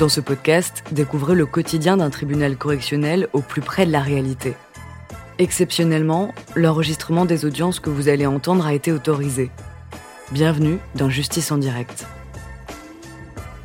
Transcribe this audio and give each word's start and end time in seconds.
Dans 0.00 0.08
ce 0.08 0.22
podcast, 0.22 0.82
découvrez 0.92 1.34
le 1.34 1.44
quotidien 1.44 1.98
d'un 1.98 2.08
tribunal 2.08 2.56
correctionnel 2.56 3.28
au 3.34 3.42
plus 3.42 3.60
près 3.60 3.84
de 3.84 3.92
la 3.92 4.00
réalité. 4.00 4.54
Exceptionnellement, 5.36 6.32
l'enregistrement 6.56 7.26
des 7.26 7.44
audiences 7.44 7.80
que 7.80 7.90
vous 7.90 8.08
allez 8.08 8.24
entendre 8.24 8.64
a 8.64 8.72
été 8.72 8.92
autorisé. 8.92 9.50
Bienvenue 10.32 10.78
dans 10.94 11.10
Justice 11.10 11.52
en 11.52 11.58
direct. 11.58 12.06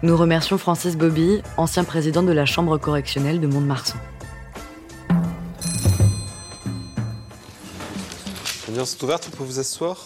Nous 0.04 0.18
remercions 0.18 0.58
Francis 0.58 0.98
Bobby, 0.98 1.42
ancien 1.56 1.86
président 1.86 2.22
de 2.22 2.34
la 2.34 2.46
Chambre 2.46 2.78
correctionnelle 2.78 3.40
de 3.40 3.48
Mont-de-Marsan. 3.48 3.98
L'audience 8.68 8.94
est 8.94 9.04
ouverte, 9.04 9.24
vous 9.24 9.38
pouvez 9.38 9.50
vous 9.52 9.60
asseoir. 9.60 10.06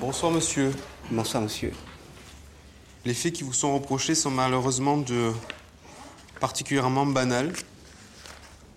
Bonsoir 0.00 0.30
monsieur. 0.30 0.70
Bonsoir, 1.10 1.42
monsieur. 1.42 1.72
Les 3.04 3.14
faits 3.14 3.32
qui 3.32 3.42
vous 3.42 3.52
sont 3.52 3.74
reprochés 3.74 4.14
sont 4.14 4.30
malheureusement 4.30 4.96
de 4.96 5.32
particulièrement 6.40 7.06
banals. 7.06 7.52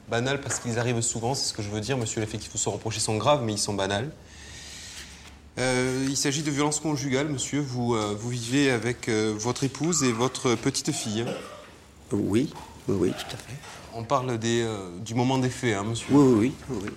Banals 0.10 0.42
parce 0.42 0.60
qu'ils 0.60 0.78
arrivent 0.78 1.02
souvent, 1.02 1.36
c'est 1.36 1.48
ce 1.48 1.54
que 1.54 1.64
je 1.64 1.70
veux 1.70 1.82
dire, 1.82 1.98
monsieur. 1.98 2.22
Les 2.22 2.28
faits 2.28 2.42
qui 2.42 2.50
vous 2.50 2.58
sont 2.58 2.72
reprochés 2.72 3.00
sont 3.00 3.18
graves, 3.18 3.44
mais 3.44 3.54
ils 3.54 3.60
sont 3.60 3.74
banals. 3.74 4.12
Euh, 5.58 6.06
il 6.10 6.16
s'agit 6.16 6.44
de 6.44 6.52
violences 6.52 6.80
conjugales, 6.80 7.28
monsieur. 7.28 7.60
Vous, 7.60 7.96
euh, 7.96 8.16
vous 8.18 8.30
vivez 8.30 8.72
avec 8.72 9.10
euh, 9.10 9.34
votre 9.38 9.64
épouse 9.64 10.04
et 10.04 10.12
votre 10.12 10.56
petite 10.56 10.92
fille. 10.92 11.26
Oui, 12.12 12.54
oui, 12.88 12.96
oui, 13.00 13.10
tout 13.12 13.36
à 13.36 13.38
fait. 13.38 13.58
On 13.94 14.04
parle 14.04 14.38
des, 14.38 14.66
du 15.04 15.16
moment 15.16 15.38
des 15.38 15.50
faits, 15.50 15.76
hein, 15.76 15.84
monsieur. 15.84 16.08
Oui, 16.12 16.24
oui, 16.24 16.54
oui, 16.70 16.76
oui, 16.76 16.78
oui. 16.86 16.92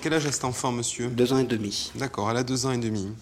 Quel 0.00 0.14
âge 0.14 0.26
a 0.26 0.32
cet 0.32 0.44
enfant, 0.44 0.72
monsieur? 0.72 1.08
Deux 1.08 1.32
ans 1.32 1.38
et 1.38 1.44
demi. 1.44 1.92
D'accord, 1.96 2.30
elle 2.30 2.36
a 2.38 2.44
deux 2.44 2.66
ans 2.66 2.70
et 2.70 2.78
demi. 2.78 3.12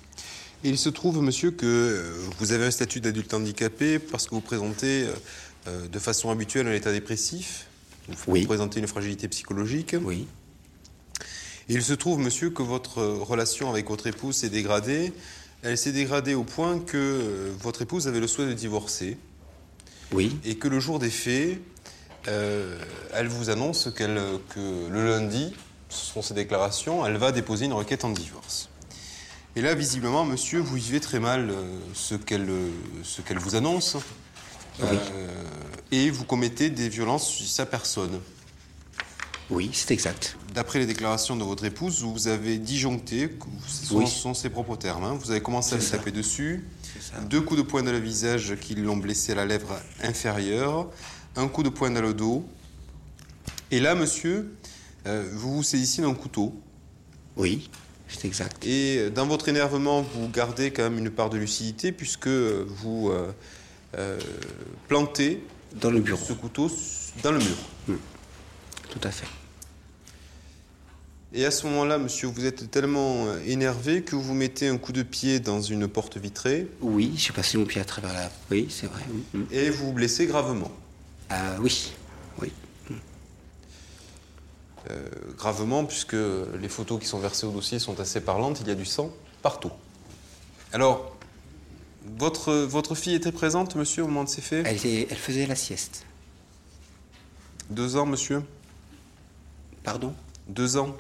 Et 0.66 0.70
il 0.70 0.78
se 0.78 0.88
trouve, 0.88 1.22
monsieur, 1.22 1.52
que 1.52 1.64
euh, 1.64 2.12
vous 2.40 2.50
avez 2.50 2.64
un 2.64 2.72
statut 2.72 3.00
d'adulte 3.00 3.32
handicapé 3.32 4.00
parce 4.00 4.26
que 4.26 4.34
vous 4.34 4.40
présentez 4.40 5.04
euh, 5.04 5.12
euh, 5.68 5.86
de 5.86 5.98
façon 6.00 6.28
habituelle 6.28 6.66
un 6.66 6.72
état 6.72 6.90
dépressif. 6.90 7.68
Vous, 8.08 8.16
Oui. 8.32 8.46
présentez 8.46 8.80
une 8.80 8.88
fragilité 8.88 9.28
psychologique. 9.28 9.94
Oui. 10.02 10.26
Et 11.68 11.74
il 11.74 11.84
se 11.84 11.92
trouve, 11.92 12.18
monsieur, 12.18 12.50
que 12.50 12.64
votre 12.64 13.00
relation 13.00 13.70
avec 13.70 13.88
votre 13.88 14.08
épouse 14.08 14.38
s'est 14.38 14.48
dégradée. 14.48 15.12
Elle 15.62 15.78
s'est 15.78 15.92
dégradée 15.92 16.34
au 16.34 16.42
point 16.42 16.80
que 16.80 17.52
votre 17.62 17.82
épouse 17.82 18.08
avait 18.08 18.18
le 18.18 18.26
souhait 18.26 18.46
de 18.46 18.52
divorcer 18.52 19.18
Oui. 20.10 20.36
et 20.44 20.56
que 20.56 20.66
le 20.66 20.80
jour 20.80 20.98
des 20.98 21.10
faits, 21.10 21.60
euh, 22.26 22.76
elle 23.14 23.28
vous 23.28 23.50
annonce 23.50 23.88
que 23.94 24.02
le 24.02 25.04
lundi, 25.10 25.52
ce 25.90 26.06
sont 26.12 26.22
ses 26.22 26.34
déclarations, 26.34 27.06
elle 27.06 27.18
va 27.18 27.30
déposer 27.30 27.66
une 27.66 27.72
requête 27.72 28.04
en 28.04 28.10
divorce. 28.10 28.68
Et 29.56 29.62
là, 29.62 29.74
visiblement, 29.74 30.24
monsieur, 30.24 30.60
vous 30.60 30.76
vivez 30.76 31.00
très 31.00 31.18
mal 31.18 31.48
euh, 31.50 31.78
ce 31.94 32.14
qu'elle 32.14 32.48
euh, 32.50 32.70
qu'elle 33.26 33.38
vous 33.38 33.54
annonce. 33.54 33.96
Oui. 34.78 34.86
Euh, 34.90 35.28
et 35.90 36.10
vous 36.10 36.24
commettez 36.24 36.68
des 36.68 36.90
violences 36.90 37.26
sur 37.26 37.46
sa 37.46 37.64
personne. 37.64 38.20
Oui, 39.48 39.70
c'est 39.72 39.94
exact. 39.94 40.36
D'après 40.52 40.80
les 40.80 40.86
déclarations 40.86 41.36
de 41.36 41.44
votre 41.44 41.64
épouse, 41.64 42.02
vous 42.02 42.28
avez 42.28 42.58
disjoncté, 42.58 43.30
ce 43.66 43.86
sont, 43.86 43.96
Oui. 43.96 44.06
sont 44.06 44.34
ses 44.34 44.50
propres 44.50 44.76
termes, 44.76 45.04
hein. 45.04 45.16
vous 45.18 45.30
avez 45.30 45.40
commencé 45.40 45.74
à 45.74 45.78
lui 45.78 45.86
taper 45.86 46.10
dessus, 46.10 46.64
deux 47.30 47.40
coups 47.40 47.58
de 47.60 47.64
poing 47.64 47.82
dans 47.84 47.92
le 47.92 48.00
visage 48.00 48.56
qui 48.60 48.74
l'ont 48.74 48.96
blessé 48.96 49.32
à 49.32 49.36
la 49.36 49.46
lèvre 49.46 49.80
inférieure, 50.02 50.90
un 51.36 51.46
coup 51.46 51.62
de 51.62 51.68
poing 51.68 51.90
dans 51.90 52.02
le 52.02 52.12
dos. 52.12 52.44
Et 53.70 53.78
là, 53.78 53.94
monsieur, 53.94 54.52
euh, 55.06 55.26
vous 55.32 55.56
vous 55.56 55.62
saisissez 55.62 56.02
d'un 56.02 56.14
couteau. 56.14 56.60
Oui, 57.36 57.70
c'est 58.18 58.26
exact. 58.26 58.64
Et 58.66 58.98
euh, 58.98 59.10
dans 59.10 59.26
votre 59.26 59.48
énervement, 59.48 60.02
vous 60.02 60.28
gardez 60.28 60.70
quand 60.70 60.84
même 60.84 60.98
une 60.98 61.10
part 61.10 61.30
de 61.30 61.38
lucidité 61.38 61.92
puisque 61.92 62.28
vous 62.28 63.10
euh, 63.10 63.32
euh, 63.96 64.18
plantez 64.88 65.42
Dans 65.74 65.90
le 65.90 66.00
bureau. 66.00 66.22
ce 66.24 66.32
couteau 66.32 66.70
dans 67.22 67.32
le 67.32 67.38
mur. 67.38 67.56
Tout 68.90 69.00
à 69.02 69.10
fait. 69.10 69.26
Et 71.32 71.44
à 71.44 71.50
ce 71.50 71.66
moment-là, 71.66 71.98
monsieur, 71.98 72.28
vous 72.28 72.44
êtes 72.46 72.70
tellement 72.70 73.26
énervé 73.46 74.02
que 74.02 74.16
vous 74.16 74.32
mettez 74.34 74.68
un 74.68 74.78
coup 74.78 74.92
de 74.92 75.02
pied 75.02 75.40
dans 75.40 75.60
une 75.60 75.88
porte 75.88 76.16
vitrée 76.16 76.66
Oui, 76.80 77.12
j'ai 77.16 77.32
passé 77.32 77.58
mon 77.58 77.64
pied 77.64 77.80
à 77.80 77.84
travers 77.84 78.12
la. 78.12 78.30
Oui, 78.50 78.68
c'est 78.70 78.86
vrai. 78.86 79.02
Et 79.50 79.70
vous 79.70 79.86
vous 79.86 79.92
blessez 79.92 80.26
gravement. 80.26 80.70
Ah 81.28 81.56
oui, 81.60 81.92
oui. 82.40 82.52
Euh, 84.90 85.08
gravement, 85.36 85.84
puisque 85.84 86.14
les 86.60 86.68
photos 86.68 87.00
qui 87.00 87.06
sont 87.06 87.18
versées 87.18 87.46
au 87.46 87.50
dossier 87.50 87.78
sont 87.78 87.98
assez 87.98 88.20
parlantes, 88.20 88.60
il 88.60 88.68
y 88.68 88.70
a 88.70 88.74
du 88.74 88.84
sang 88.84 89.10
partout. 89.42 89.72
Alors, 90.72 91.16
votre, 92.18 92.52
votre 92.54 92.94
fille 92.94 93.14
était 93.14 93.32
présente, 93.32 93.74
monsieur, 93.74 94.04
au 94.04 94.06
moment 94.06 94.22
de 94.24 94.28
ces 94.28 94.40
faits 94.42 94.64
Elle, 94.66 94.76
était- 94.76 95.08
elle 95.10 95.16
faisait 95.16 95.46
la 95.46 95.56
sieste. 95.56 96.04
Deux 97.70 97.96
ans, 97.96 98.06
monsieur 98.06 98.42
Pardon 99.82 100.14
Deux 100.48 100.76
ans 100.76 100.96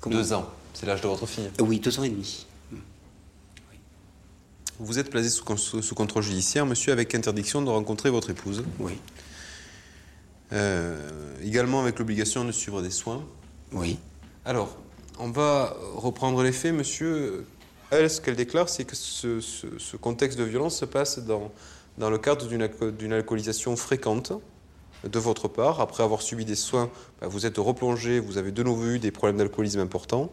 Comment 0.00 0.16
Deux 0.16 0.32
ans, 0.32 0.48
c'est 0.74 0.86
l'âge 0.86 1.00
de 1.02 1.08
votre 1.08 1.26
fille. 1.26 1.50
Euh, 1.60 1.64
Oui, 1.64 1.80
deux 1.80 1.98
ans 1.98 2.04
et 2.04 2.08
demi. 2.08 2.46
Vous 4.78 4.98
êtes 4.98 5.10
placé 5.10 5.28
sous 5.28 5.94
contrôle 5.94 6.22
judiciaire, 6.22 6.64
monsieur, 6.64 6.92
avec 6.92 7.14
interdiction 7.14 7.60
de 7.62 7.68
rencontrer 7.68 8.10
votre 8.10 8.30
épouse. 8.30 8.62
Oui. 8.78 8.92
Euh, 10.52 10.96
également 11.44 11.80
avec 11.80 11.98
l'obligation 11.98 12.44
de 12.44 12.52
suivre 12.52 12.80
des 12.82 12.90
soins. 12.90 13.22
Oui. 13.72 13.98
Alors, 14.44 14.76
on 15.18 15.30
va 15.30 15.76
reprendre 15.94 16.42
les 16.42 16.52
faits, 16.52 16.72
monsieur. 16.74 17.44
Elle, 17.90 18.08
ce 18.10 18.20
qu'elle 18.20 18.36
déclare, 18.36 18.68
c'est 18.68 18.84
que 18.84 18.96
ce, 18.96 19.40
ce- 19.40 19.78
ce 19.78 19.96
contexte 19.96 20.38
de 20.38 20.44
violence 20.44 20.76
se 20.76 20.84
passe 20.84 21.18
dans, 21.18 21.50
dans 21.98 22.10
le 22.10 22.18
cadre 22.18 22.46
d'une 22.46 23.12
alcoolisation 23.12 23.76
fréquente 23.76 24.32
de 25.04 25.18
votre 25.18 25.48
part. 25.48 25.80
Après 25.80 26.02
avoir 26.02 26.22
subi 26.22 26.44
des 26.44 26.54
soins, 26.56 26.90
bah, 27.20 27.28
vous 27.28 27.44
êtes 27.46 27.58
replongé, 27.58 28.18
vous 28.20 28.38
avez 28.38 28.50
de 28.52 28.62
nouveau 28.62 28.86
eu 28.86 28.98
des 28.98 29.10
problèmes 29.10 29.36
d'alcoolisme 29.38 29.80
importants. 29.80 30.30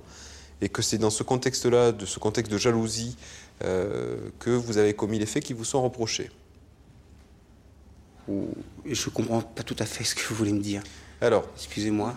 Et 0.61 0.69
que 0.69 0.81
c'est 0.81 0.97
dans 0.97 1.09
ce 1.09 1.23
contexte-là, 1.23 1.91
de 1.91 2.05
ce 2.05 2.19
contexte 2.19 2.49
de 2.51 2.57
jalousie, 2.57 3.17
euh, 3.65 4.15
que 4.39 4.49
vous 4.49 4.77
avez 4.77 4.93
commis 4.93 5.19
les 5.19 5.25
faits 5.25 5.43
qui 5.43 5.51
vous 5.53 5.65
sont 5.65 5.83
reprochés. 5.83 6.31
Ou- 8.28 8.47
Je 8.86 9.09
comprends 9.09 9.41
pas 9.41 9.63
tout 9.63 9.75
à 9.80 9.86
fait 9.86 10.03
ce 10.03 10.16
que 10.16 10.22
vous 10.30 10.36
voulez 10.36 10.53
me 10.53 10.59
dire. 10.62 10.81
Alors, 11.22 11.47
Excusez-moi. 11.56 12.13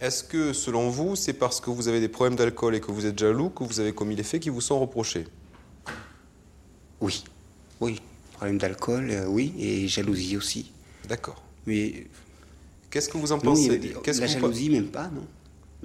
est-ce 0.00 0.22
que, 0.24 0.52
selon 0.52 0.90
vous, 0.90 1.16
c'est 1.16 1.32
parce 1.32 1.60
que 1.60 1.70
vous 1.70 1.88
avez 1.88 2.00
des 2.00 2.08
problèmes 2.08 2.36
d'alcool 2.36 2.74
et 2.74 2.80
que 2.80 2.90
vous 2.92 3.06
êtes 3.06 3.18
jaloux 3.18 3.50
que 3.50 3.64
vous 3.64 3.80
avez 3.80 3.92
commis 3.92 4.16
les 4.16 4.22
faits 4.22 4.42
qui 4.42 4.50
vous 4.50 4.60
sont 4.60 4.78
reprochés? 4.80 5.26
Oui. 7.00 7.24
Oui. 7.80 8.00
Problème 8.34 8.58
d'alcool, 8.58 9.08
euh, 9.10 9.26
oui, 9.26 9.52
et 9.58 9.88
jalousie 9.88 10.36
aussi. 10.36 10.70
D'accord. 11.08 11.42
Mais 11.66 12.06
Qu'est-ce 12.90 13.08
que 13.08 13.18
vous 13.18 13.32
en 13.32 13.36
non, 13.36 13.42
pensez 13.42 13.70
avait- 13.70 13.88
la 13.88 14.00
que 14.00 14.10
vous 14.10 14.26
jalousie, 14.26 14.70
même 14.70 14.86
pas, 14.88 15.08
non. 15.08 15.26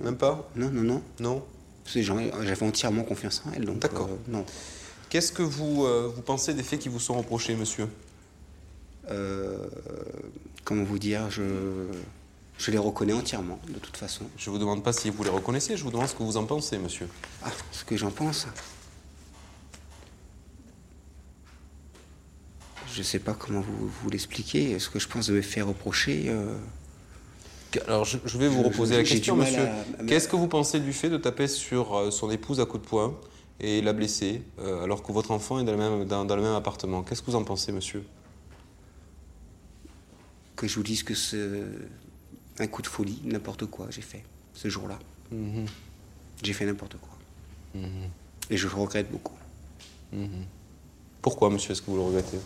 Même 0.04 0.16
pas? 0.16 0.50
Non, 0.56 0.70
non, 0.70 0.82
non. 0.84 1.04
Non 1.20 1.46
J'avais 1.86 2.64
entièrement 2.64 3.04
confiance 3.04 3.44
en 3.46 3.52
elle, 3.54 3.66
donc. 3.66 3.80
D'accord. 3.80 4.08
euh, 4.10 4.32
non. 4.32 4.46
Qu'est-ce 5.10 5.32
que 5.34 5.44
vous, 5.44 5.84
euh, 5.86 6.10
vous 6.16 6.22
pensez 6.22 6.54
des 6.54 6.64
faits 6.64 6.80
qui 6.80 6.90
vous 6.90 7.00
sont 7.00 7.16
reprochés, 7.18 7.56
monsieur? 7.56 7.88
Comment 9.08 10.84
vous 10.84 11.00
dire 11.00 11.30
je, 11.30 11.44
je 12.58 12.72
les 12.72 12.78
reconnais 12.78 13.14
entièrement, 13.14 13.60
de 13.68 13.80
toute 13.80 13.98
façon. 13.98 14.26
Je 14.38 14.50
vous 14.50 14.58
demande 14.58 14.84
pas 14.84 14.94
si 14.94 15.10
vous 15.10 15.24
les 15.24 15.30
reconnaissez, 15.30 15.76
je 15.78 15.84
vous 15.84 15.92
demande 15.92 16.08
ce 16.08 16.16
que 16.16 16.24
vous 16.24 16.38
en 16.38 16.46
pensez, 16.46 16.78
monsieur. 16.78 17.08
Ah, 17.44 17.52
ce 17.72 17.84
que 17.84 17.98
j'en 17.98 18.12
pense. 18.12 18.48
Je 22.94 23.02
sais 23.02 23.20
pas 23.20 23.34
comment 23.34 23.62
vous, 23.62 23.88
vous 23.88 24.10
l'expliquer. 24.10 24.78
Ce 24.80 24.90
que 24.90 25.00
je 25.00 25.08
pense 25.08 25.28
de 25.28 25.34
me 25.34 25.42
faire 25.42 25.68
reprocher. 25.68 26.26
euh, 26.28 26.56
Alors, 27.88 28.06
je, 28.06 28.18
je 28.24 28.38
vais 28.38 28.48
vous 28.48 28.62
reposer 28.62 28.94
je- 28.94 29.00
la 29.00 29.04
question, 29.04 29.36
monsieur. 29.36 29.64
à- 29.68 30.04
Qu'est-ce 30.08 30.28
que 30.28 30.36
vous 30.36 30.48
pensez 30.48 30.80
du 30.80 30.94
fait 30.94 31.10
de 31.10 31.18
taper 31.18 31.48
sur 31.48 31.96
euh, 31.96 32.12
son 32.12 32.30
épouse 32.30 32.60
à 32.60 32.66
coups 32.66 32.84
de 32.84 32.88
poing 32.88 33.16
et 33.60 33.82
la 33.82 33.94
blesser, 33.94 34.44
euh, 34.60 34.84
alors 34.84 35.02
que 35.02 35.12
votre 35.12 35.32
enfant 35.32 35.60
est 35.60 35.64
dans 35.64 35.72
le 35.72 35.78
même, 35.78 36.06
dans, 36.06 36.24
dans 36.24 36.36
le 36.36 36.44
même 36.44 36.54
appartement? 36.54 37.02
Qu'est-ce 37.02 37.22
que 37.24 37.32
vous 37.32 37.36
en 37.38 37.44
pensez, 37.44 37.72
monsieur? 37.72 38.04
Que 40.56 40.68
je 40.68 40.76
vous 40.76 40.84
dise 40.84 41.04
que 41.04 41.16
c'est 41.16 41.62
un 42.60 42.68
coup 42.68 42.82
de 42.82 42.88
folie, 42.88 43.20
n'importe 43.24 43.66
quoi, 43.66 43.88
j'ai 43.90 44.02
fait 44.02 44.24
ce 44.54 44.70
jour-là. 44.70 45.00
Mhm. 45.32 45.66
J'ai 46.44 46.54
fait 46.54 46.66
n'importe 46.66 46.98
quoi. 46.98 47.18
Mhm. 47.76 48.10
Et 48.50 48.58
je 48.58 48.68
le 48.68 48.74
regrette 48.74 49.12
beaucoup. 49.12 49.38
Pourquoi, 51.22 51.50
monsieur, 51.50 51.72
est-ce 51.72 51.82
que 51.82 51.90
vous 51.90 51.96
le 51.96 52.04
regrettez? 52.04 52.38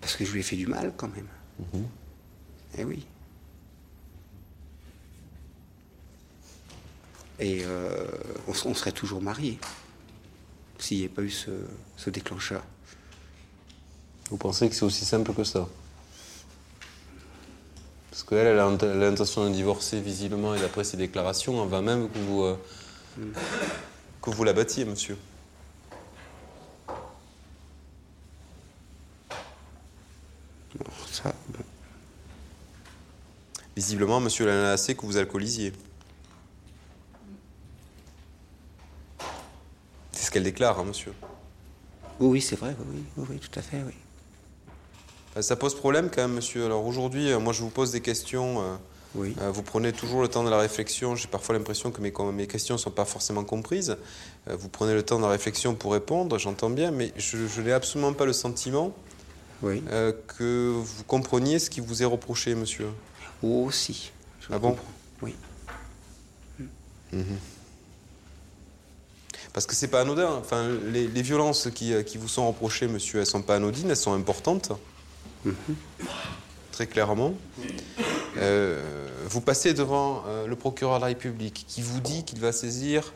Parce 0.00 0.14
que 0.14 0.24
je 0.24 0.32
lui 0.32 0.40
ai 0.40 0.42
fait 0.42 0.56
du 0.56 0.66
mal 0.66 0.92
quand 0.96 1.08
même. 1.08 1.26
Eh 2.76 2.84
oui. 2.84 3.04
Et 7.40 7.62
euh, 7.64 8.06
on, 8.46 8.74
serait 8.74 8.92
toujours 8.92 9.22
mariés 9.22 9.58
s'il 10.78 10.98
n'y 10.98 11.04
avait 11.04 11.14
pas 11.14 11.22
eu 11.22 11.30
ce, 11.30 11.50
ce 11.96 12.10
déclencheur. 12.10 12.64
Vous 14.30 14.36
pensez 14.36 14.68
que 14.68 14.74
c'est 14.74 14.84
aussi 14.84 15.04
simple 15.04 15.32
que 15.32 15.44
ça? 15.44 15.66
Parce 18.10 18.22
qu'elle, 18.24 18.46
elle 18.46 18.58
a 18.58 18.94
l'intention 18.94 19.48
de 19.48 19.54
divorcer 19.54 20.00
visiblement, 20.00 20.54
et 20.54 20.60
d'après 20.60 20.84
ses 20.84 20.96
déclarations, 20.96 21.60
on 21.60 21.66
va 21.66 21.80
même 21.80 22.10
que 22.10 22.18
vous, 22.18 22.42
euh, 22.42 22.56
mm. 23.16 23.32
que 24.20 24.30
vous 24.30 24.44
la 24.44 24.52
battiez, 24.52 24.84
monsieur. 24.84 25.16
Oh, 30.78 30.90
ça... 31.10 31.32
Bah. 31.48 31.60
Visiblement, 33.76 34.20
monsieur 34.20 34.44
l'a 34.44 34.72
assez 34.72 34.94
que 34.94 35.06
vous 35.06 35.16
alcoolisiez. 35.16 35.72
C'est 40.12 40.24
ce 40.24 40.30
qu'elle 40.30 40.42
déclare, 40.42 40.78
hein, 40.80 40.84
monsieur. 40.84 41.14
Oui, 42.20 42.28
oui, 42.28 42.40
c'est 42.42 42.56
vrai, 42.56 42.76
oui, 42.90 43.04
oui, 43.16 43.38
tout 43.38 43.56
à 43.56 43.62
fait, 43.62 43.80
oui. 43.86 43.94
Euh, 45.38 45.42
Ça 45.42 45.56
pose 45.56 45.74
problème 45.74 46.10
quand 46.14 46.22
même, 46.22 46.34
monsieur. 46.34 46.66
Alors 46.66 46.84
aujourd'hui, 46.86 47.30
euh, 47.30 47.38
moi 47.38 47.52
je 47.52 47.62
vous 47.62 47.70
pose 47.70 47.92
des 47.92 48.00
questions. 48.00 48.60
euh, 48.62 48.76
Oui. 49.14 49.34
vous 49.52 49.62
prenez 49.62 49.92
toujours 49.92 50.20
le 50.20 50.28
temps 50.28 50.44
de 50.44 50.50
la 50.50 50.58
réflexion. 50.58 51.16
J'ai 51.16 51.28
parfois 51.28 51.56
l'impression 51.56 51.90
que 51.90 52.00
mes, 52.02 52.12
mes 52.32 52.46
questions 52.46 52.74
ne 52.74 52.78
sont 52.78 52.90
pas 52.90 53.06
forcément 53.06 53.42
comprises. 53.44 53.96
Vous 54.46 54.68
prenez 54.68 54.92
le 54.94 55.02
temps 55.02 55.16
de 55.16 55.22
la 55.22 55.30
réflexion 55.30 55.74
pour 55.74 55.92
répondre, 55.92 56.38
j'entends 56.38 56.68
bien, 56.70 56.90
mais 56.90 57.12
je, 57.16 57.46
je 57.46 57.60
n'ai 57.62 57.72
absolument 57.72 58.12
pas 58.12 58.26
le 58.26 58.34
sentiment 58.34 58.92
Oui. 59.62 59.82
que 60.38 60.72
vous 60.76 61.04
compreniez 61.04 61.58
ce 61.58 61.70
qui 61.70 61.80
vous 61.80 62.02
est 62.02 62.06
reproché, 62.06 62.54
monsieur. 62.54 62.88
Oh, 63.42 63.70
si. 63.70 64.12
je 64.40 64.48
Ah 64.52 64.58
bon 64.58 64.70
comprends. 64.72 64.84
Oui. 65.22 65.34
Parce 69.54 69.66
que 69.66 69.74
c'est 69.74 69.88
pas 69.88 70.02
anodin. 70.02 70.30
Enfin, 70.38 70.68
les, 70.92 71.08
les 71.08 71.22
violences 71.22 71.68
qui, 71.74 71.92
qui 72.04 72.18
vous 72.18 72.28
sont 72.28 72.46
reprochées, 72.46 72.88
monsieur, 72.88 73.20
elles 73.20 73.26
sont 73.26 73.42
pas 73.42 73.56
anodines, 73.56 73.88
elles 73.88 73.96
sont 73.96 74.12
importantes. 74.12 74.70
Très 76.72 76.86
clairement. 76.86 77.34
Euh, 78.36 79.08
vous 79.28 79.40
passez 79.40 79.74
devant 79.74 80.22
euh, 80.26 80.46
le 80.46 80.56
procureur 80.56 80.96
de 80.96 81.00
la 81.00 81.06
République 81.06 81.64
qui 81.66 81.82
vous 81.82 82.00
dit 82.00 82.24
qu'il 82.24 82.40
va 82.40 82.52
saisir 82.52 83.12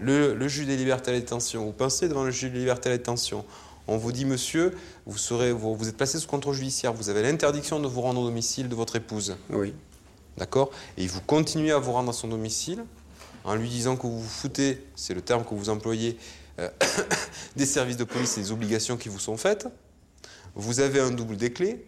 le, 0.00 0.34
le 0.34 0.48
juge 0.48 0.66
des 0.66 0.76
libertés 0.76 1.10
à 1.10 1.14
la 1.14 1.20
détention. 1.20 1.64
Vous 1.64 1.72
passez 1.72 2.08
devant 2.08 2.24
le 2.24 2.30
juge 2.30 2.52
des 2.52 2.58
libertés 2.60 2.88
à 2.88 2.92
la 2.92 2.98
détention. 2.98 3.44
On 3.88 3.96
vous 3.96 4.12
dit, 4.12 4.24
monsieur, 4.24 4.76
vous, 5.06 5.18
serez, 5.18 5.50
vous, 5.50 5.74
vous 5.74 5.88
êtes 5.88 5.96
placé 5.96 6.18
sous 6.18 6.28
contrôle 6.28 6.54
judiciaire, 6.54 6.92
vous 6.92 7.08
avez 7.08 7.22
l'interdiction 7.22 7.80
de 7.80 7.88
vous 7.88 8.00
rendre 8.00 8.20
au 8.20 8.26
domicile 8.26 8.68
de 8.68 8.74
votre 8.76 8.94
épouse. 8.94 9.36
Oui. 9.50 9.74
D'accord? 10.36 10.70
Et 10.96 11.08
vous 11.08 11.20
continuez 11.20 11.72
à 11.72 11.78
vous 11.78 11.90
rendre 11.90 12.10
à 12.10 12.12
son 12.12 12.28
domicile 12.28 12.84
en 13.42 13.56
lui 13.56 13.68
disant 13.68 13.96
que 13.96 14.02
vous 14.02 14.20
vous 14.20 14.28
foutez, 14.28 14.84
c'est 14.94 15.14
le 15.14 15.22
terme 15.22 15.44
que 15.44 15.54
vous 15.54 15.70
employez, 15.70 16.16
euh, 16.60 16.68
des 17.56 17.66
services 17.66 17.96
de 17.96 18.04
police 18.04 18.38
et 18.38 18.42
des 18.42 18.52
obligations 18.52 18.96
qui 18.96 19.08
vous 19.08 19.18
sont 19.18 19.36
faites. 19.36 19.66
Vous 20.54 20.80
avez 20.80 21.00
un 21.00 21.10
double 21.10 21.36
des 21.36 21.52
clés. 21.52 21.84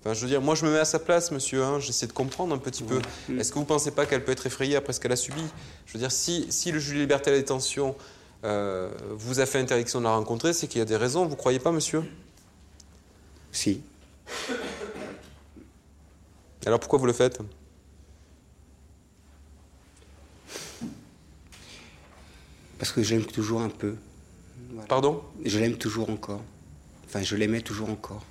Enfin, 0.00 0.12
je 0.12 0.20
veux 0.20 0.28
dire, 0.28 0.42
moi 0.42 0.54
je 0.54 0.66
me 0.66 0.70
mets 0.72 0.78
à 0.78 0.84
sa 0.84 0.98
place, 0.98 1.30
monsieur, 1.30 1.64
hein, 1.64 1.80
j'essaie 1.80 2.06
de 2.06 2.12
comprendre 2.12 2.54
un 2.54 2.58
petit 2.58 2.82
peu. 2.82 3.00
Est-ce 3.38 3.50
que 3.50 3.54
vous 3.54 3.62
ne 3.62 3.66
pensez 3.66 3.90
pas 3.90 4.04
qu'elle 4.04 4.22
peut 4.22 4.32
être 4.32 4.46
effrayée 4.46 4.76
après 4.76 4.92
ce 4.92 5.00
qu'elle 5.00 5.12
a 5.12 5.16
subi? 5.16 5.42
Je 5.86 5.94
veux 5.94 5.98
dire, 5.98 6.12
si, 6.12 6.46
si 6.50 6.72
le 6.72 6.78
juge 6.78 6.96
de 6.96 7.00
liberté 7.00 7.30
à 7.30 7.32
la 7.32 7.38
détention 7.38 7.96
euh, 8.44 8.90
vous 9.12 9.40
a 9.40 9.46
fait 9.46 9.58
interdiction 9.58 10.00
de 10.00 10.04
la 10.04 10.14
rencontrer, 10.14 10.52
c'est 10.52 10.66
qu'il 10.66 10.78
y 10.78 10.82
a 10.82 10.84
des 10.84 10.98
raisons, 10.98 11.24
vous 11.24 11.30
ne 11.30 11.36
croyez 11.36 11.58
pas, 11.58 11.72
monsieur? 11.72 12.02
Si. 13.50 13.80
Alors 16.66 16.80
pourquoi 16.80 16.98
vous 16.98 17.06
le 17.06 17.12
faites? 17.14 17.38
Parce 22.78 22.92
que 22.92 23.02
je 23.02 23.14
l'aime 23.14 23.24
toujours 23.24 23.62
un 23.62 23.70
peu. 23.70 23.94
Voilà. 24.70 24.86
Pardon? 24.86 25.22
Je 25.44 25.58
l'aime 25.58 25.76
toujours 25.78 26.10
encore. 26.10 26.42
Enfin, 27.06 27.22
je 27.22 27.36
l'aimais 27.36 27.60
toujours 27.60 27.90
encore. 27.90 28.22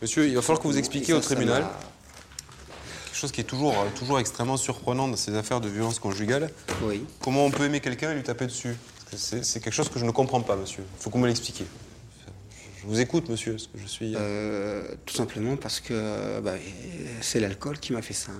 Monsieur, 0.00 0.26
il 0.26 0.34
va 0.34 0.42
falloir 0.42 0.60
que 0.60 0.66
vous 0.68 0.78
expliquiez 0.78 1.14
ça, 1.14 1.18
au 1.18 1.20
tribunal. 1.20 1.64
Quelque 3.06 3.16
chose 3.16 3.32
qui 3.32 3.40
est 3.40 3.44
toujours, 3.44 3.72
euh, 3.78 3.84
toujours 3.94 4.18
extrêmement 4.18 4.56
surprenant 4.56 5.06
dans 5.08 5.16
ces 5.16 5.34
affaires 5.36 5.60
de 5.60 5.68
violence 5.68 5.98
conjugale. 5.98 6.50
Oui. 6.82 7.04
Comment 7.20 7.44
on 7.46 7.50
peut 7.50 7.64
aimer 7.64 7.80
quelqu'un 7.80 8.10
et 8.12 8.14
lui 8.14 8.22
taper 8.22 8.46
dessus? 8.46 8.74
Que 9.10 9.16
C'est 9.16 9.60
quelque 9.60 9.72
chose 9.74 9.88
que 9.90 9.98
je 9.98 10.04
ne 10.04 10.10
comprends 10.10 10.40
pas, 10.40 10.56
monsieur. 10.56 10.82
Il 10.98 11.02
faut 11.02 11.10
que 11.10 11.14
vous 11.16 11.22
me 11.22 11.28
l'expliquiez. 11.28 11.66
Je 12.80 12.86
vous 12.88 12.98
écoute, 12.98 13.28
monsieur, 13.28 13.52
parce 13.52 13.66
que 13.68 13.78
je 13.78 13.86
suis... 13.86 14.14
Euh, 14.16 14.82
tout 15.06 15.14
simplement 15.14 15.56
parce 15.56 15.78
que 15.78 15.92
euh, 15.92 16.40
bah, 16.40 16.54
c'est 17.20 17.38
l'alcool 17.38 17.78
qui 17.78 17.92
m'a 17.92 18.02
fait 18.02 18.14
ça. 18.14 18.32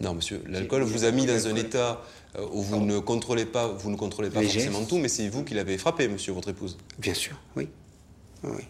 Non, 0.00 0.12
monsieur, 0.12 0.42
l'alcool 0.48 0.82
vous 0.82 1.04
a 1.04 1.10
mis 1.12 1.24
dans 1.24 1.46
un 1.46 1.54
état 1.56 2.02
euh, 2.36 2.44
où 2.52 2.60
vous 2.62 2.80
ne 2.80 2.98
contrôlez 2.98 3.46
pas, 3.46 3.68
vous 3.68 3.90
ne 3.90 3.96
contrôlez 3.96 4.28
pas 4.28 4.40
Les 4.42 4.48
forcément 4.48 4.78
gestes. 4.80 4.90
tout, 4.90 4.98
mais 4.98 5.08
c'est 5.08 5.28
vous 5.28 5.44
qui 5.44 5.54
l'avez 5.54 5.78
frappé, 5.78 6.08
monsieur, 6.08 6.32
votre 6.34 6.50
épouse. 6.50 6.76
Bien 6.98 7.14
sûr, 7.14 7.36
oui. 7.56 7.68
Oui. 8.44 8.62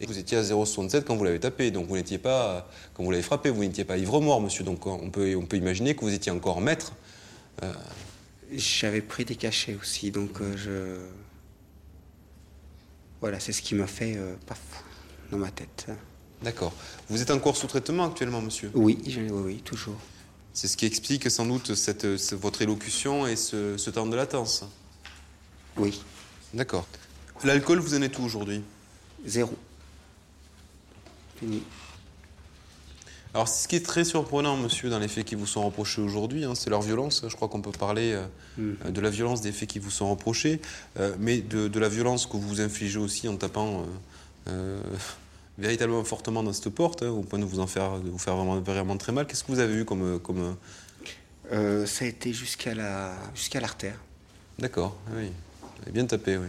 Et 0.00 0.06
vous 0.06 0.16
étiez 0.18 0.38
à 0.38 0.42
0,67 0.42 1.02
quand 1.04 1.16
vous 1.16 1.24
l'avez 1.24 1.40
tapé, 1.40 1.70
donc 1.70 1.88
vous 1.88 1.96
n'étiez 1.96 2.18
pas, 2.18 2.68
quand 2.94 3.02
vous 3.02 3.10
l'avez 3.10 3.22
frappé, 3.22 3.50
vous 3.50 3.62
n'étiez 3.62 3.84
pas 3.84 3.96
ivre-mort, 3.98 4.40
monsieur. 4.40 4.62
Donc 4.64 4.86
on 4.86 5.10
peut, 5.10 5.34
on 5.36 5.44
peut 5.46 5.56
imaginer 5.56 5.94
que 5.96 6.00
vous 6.02 6.12
étiez 6.14 6.30
encore 6.30 6.60
maître. 6.60 6.92
J'avais 8.52 9.02
pris 9.02 9.24
des 9.24 9.34
cachets 9.36 9.74
aussi, 9.80 10.10
donc 10.10 10.40
euh, 10.40 10.56
je. 10.56 10.96
Voilà, 13.20 13.40
c'est 13.40 13.52
ce 13.52 13.60
qui 13.60 13.74
m'a 13.74 13.86
fait 13.86 14.14
euh, 14.16 14.36
paf 14.46 14.60
dans 15.30 15.38
ma 15.38 15.50
tête. 15.50 15.86
D'accord. 16.42 16.72
Vous 17.10 17.20
êtes 17.20 17.30
encore 17.32 17.56
sous 17.56 17.66
traitement 17.66 18.04
actuellement, 18.06 18.40
monsieur? 18.40 18.70
Oui, 18.74 18.98
je- 19.06 19.20
oui, 19.20 19.30
oui, 19.30 19.56
toujours. 19.64 19.96
C'est 20.52 20.68
ce 20.68 20.76
qui 20.76 20.86
explique 20.86 21.28
sans 21.30 21.44
doute 21.46 21.74
cette, 21.74 22.16
ce- 22.16 22.34
votre 22.36 22.62
élocution 22.62 23.26
et 23.26 23.34
ce, 23.36 23.76
ce 23.76 23.90
temps 23.90 24.06
de 24.06 24.14
latence. 24.16 24.64
Oui, 25.76 26.00
D'accord. 26.54 26.86
L'alcool, 27.44 27.78
vous 27.78 27.94
en 27.94 28.02
êtes 28.02 28.18
où 28.18 28.24
aujourd'hui? 28.24 28.62
Zéro. 29.24 29.52
Fini. 31.38 31.62
Alors, 33.32 33.46
ce 33.46 33.68
qui 33.68 33.76
est 33.76 33.84
très 33.84 34.04
surprenant, 34.04 34.56
monsieur, 34.56 34.90
dans 34.90 34.98
les 34.98 35.06
faits 35.06 35.24
qui 35.24 35.36
vous 35.36 35.46
sont 35.46 35.64
reprochés 35.64 36.00
aujourd'hui, 36.00 36.44
hein, 36.44 36.54
c'est 36.56 36.70
leur 36.70 36.82
violence. 36.82 37.24
Je 37.28 37.36
crois 37.36 37.48
qu'on 37.48 37.60
peut 37.60 37.70
parler 37.70 38.12
euh, 38.12 38.24
euh, 38.58 38.90
de 38.90 39.00
la 39.00 39.10
violence 39.10 39.40
des 39.40 39.52
faits 39.52 39.68
qui 39.68 39.78
vous 39.78 39.90
sont 39.90 40.10
reprochés, 40.10 40.60
euh, 40.98 41.14
mais 41.20 41.38
de, 41.38 41.68
de 41.68 41.78
la 41.78 41.88
violence 41.88 42.26
que 42.26 42.36
vous 42.36 42.60
infligez 42.60 42.98
aussi 42.98 43.28
en 43.28 43.36
tapant 43.36 43.86
euh, 44.48 44.80
véritablement 45.58 46.02
fortement 46.02 46.42
dans 46.42 46.52
cette 46.52 46.70
porte, 46.70 47.04
hein, 47.04 47.10
au 47.10 47.22
point 47.22 47.38
de 47.38 47.44
vous 47.44 47.60
en 47.60 47.68
faire, 47.68 48.00
de 48.00 48.08
vous 48.08 48.18
faire 48.18 48.34
vraiment, 48.34 48.60
vraiment 48.60 48.96
très 48.96 49.12
mal. 49.12 49.28
Qu'est-ce 49.28 49.44
que 49.44 49.52
vous 49.52 49.60
avez 49.60 49.74
eu 49.74 49.84
comme, 49.84 50.18
comme 50.18 50.56
ça 51.50 52.04
a 52.04 52.08
été 52.08 52.32
jusqu'à 52.32 52.74
la 52.74 53.14
jusqu'à 53.34 53.60
l'artère. 53.60 53.98
D'accord, 54.58 54.96
oui. 55.16 55.26
Vous 55.62 55.82
avez 55.82 55.92
bien 55.92 56.06
tapé, 56.06 56.36
oui. 56.36 56.48